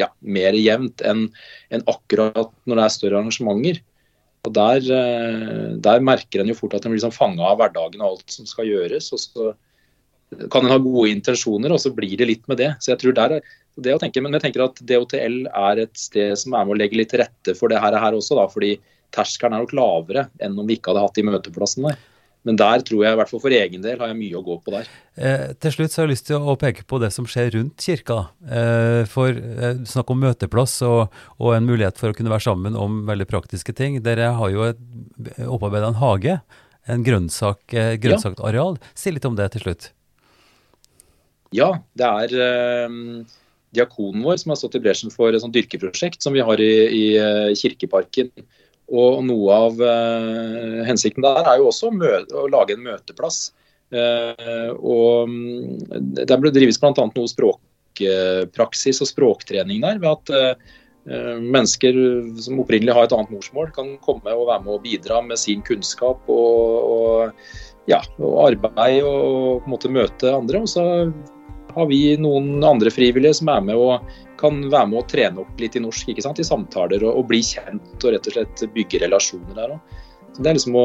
[0.00, 1.28] ja, mer jevnt enn
[1.74, 3.82] en akkurat når det er større arrangementer.
[4.44, 8.02] Og der, eh, der merker en jo fort at en blir liksom fanga av hverdagen
[8.02, 9.12] og alt som skal gjøres.
[9.14, 9.54] og så
[10.50, 12.72] kan en ha gode intensjoner, og så blir det litt med det.
[12.82, 15.96] Så jeg tror der er det å tenke, Men jeg tenker at DHTL er et
[15.98, 18.46] sted som er med å legge litt til rette for det her, her også, da,
[18.50, 18.76] fordi
[19.14, 22.02] terskelen er nok lavere enn om vi ikke hadde hatt de møteplassene der.
[22.44, 24.58] Men der tror jeg, i hvert fall for egen del, har jeg mye å gå
[24.60, 24.88] på der.
[25.16, 27.80] Eh, til slutt så har jeg lyst til å peke på det som skjer rundt
[27.80, 28.18] kirka.
[28.44, 32.76] Eh, for eh, Snakk om møteplass og, og, en mulighet for å kunne være sammen
[32.76, 33.96] om veldig praktiske ting.
[34.04, 34.66] Dere har jo
[35.48, 36.36] opparbeida en hage,
[36.84, 38.66] en grønnsak, eh, Ja.
[38.92, 39.88] Si litt om det til slutt.
[41.54, 43.00] Ja, det er eh,
[43.72, 46.72] diakonen vår som har stått i bresjen for et sånt dyrkeprosjekt som vi har i,
[46.92, 48.34] i eh, Kirkeparken.
[48.92, 53.46] Og noe av eh, hensikten der er jo også å lage en møteplass.
[53.94, 56.92] Eh, og mm, Der ble drives bl.a.
[56.92, 60.00] noe språkpraksis og språktrening der.
[60.02, 60.72] ved at eh,
[61.04, 61.96] mennesker
[62.40, 65.64] som opprinnelig har et annet morsmål, kan komme og være med og bidra med sin
[65.64, 70.64] kunnskap og, og ja, og arbeid og på en måte møte andre.
[70.64, 70.84] Og så
[71.74, 74.14] har vi noen andre frivillige som er med og
[74.44, 76.42] kan være med å trene opp litt i norsk ikke sant?
[76.42, 79.96] i samtaler og, og bli kjent og rett og slett bygge relasjoner der òg.
[80.36, 80.78] Det, liksom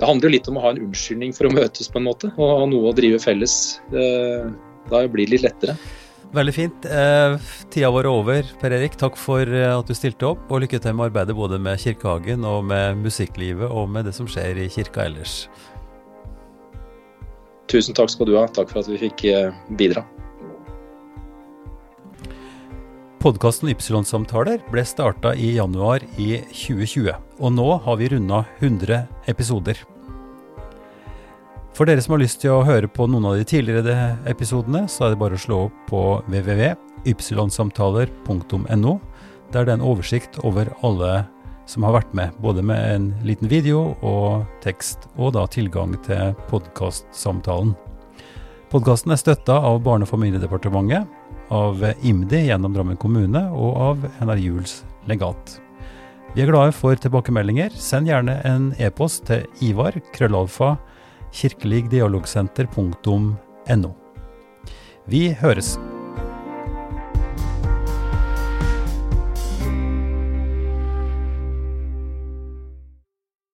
[0.00, 2.30] det handler jo litt om å ha en unnskyldning for å møtes på en måte,
[2.36, 3.54] og ha noe å drive felles.
[3.90, 5.76] Da blir det litt lettere.
[6.30, 6.86] Veldig fint.
[6.86, 7.36] Eh,
[7.74, 8.50] tida vår er over.
[8.60, 11.58] Per Erik, takk for eh, at du stilte opp, og lykke til med arbeidet både
[11.58, 15.48] med Kirkehagen og med musikklivet og med det som skjer i kirka ellers.
[17.70, 18.46] Tusen takk skal du ha.
[18.46, 20.06] Takk for at vi fikk eh, bidra.
[23.20, 28.96] Podkasten Ypsilon-samtaler ble starta i januar i 2020, og nå har vi runda 100
[29.28, 29.76] episoder.
[31.76, 35.04] For dere som har lyst til å høre på noen av de tidligere episodene, så
[35.04, 38.92] er det bare å slå opp på www.ypsilonsamtaler.no.
[39.52, 41.28] Der det er en oversikt over alle
[41.68, 46.32] som har vært med, både med en liten video og tekst, og da tilgang til
[46.48, 47.76] podkastsamtalen.
[48.72, 51.19] Podkasten er støtta av Barne- og familiedepartementet,
[51.50, 55.60] av IMDi gjennom Drammen kommune og av NR Juels legat.
[56.34, 57.70] Vi er glade for tilbakemeldinger.
[57.74, 60.76] Send gjerne en e-post til Ivar, krøllalfa,
[61.34, 63.90] kirkeligdialogsenter.no.
[65.10, 65.78] Vi høres.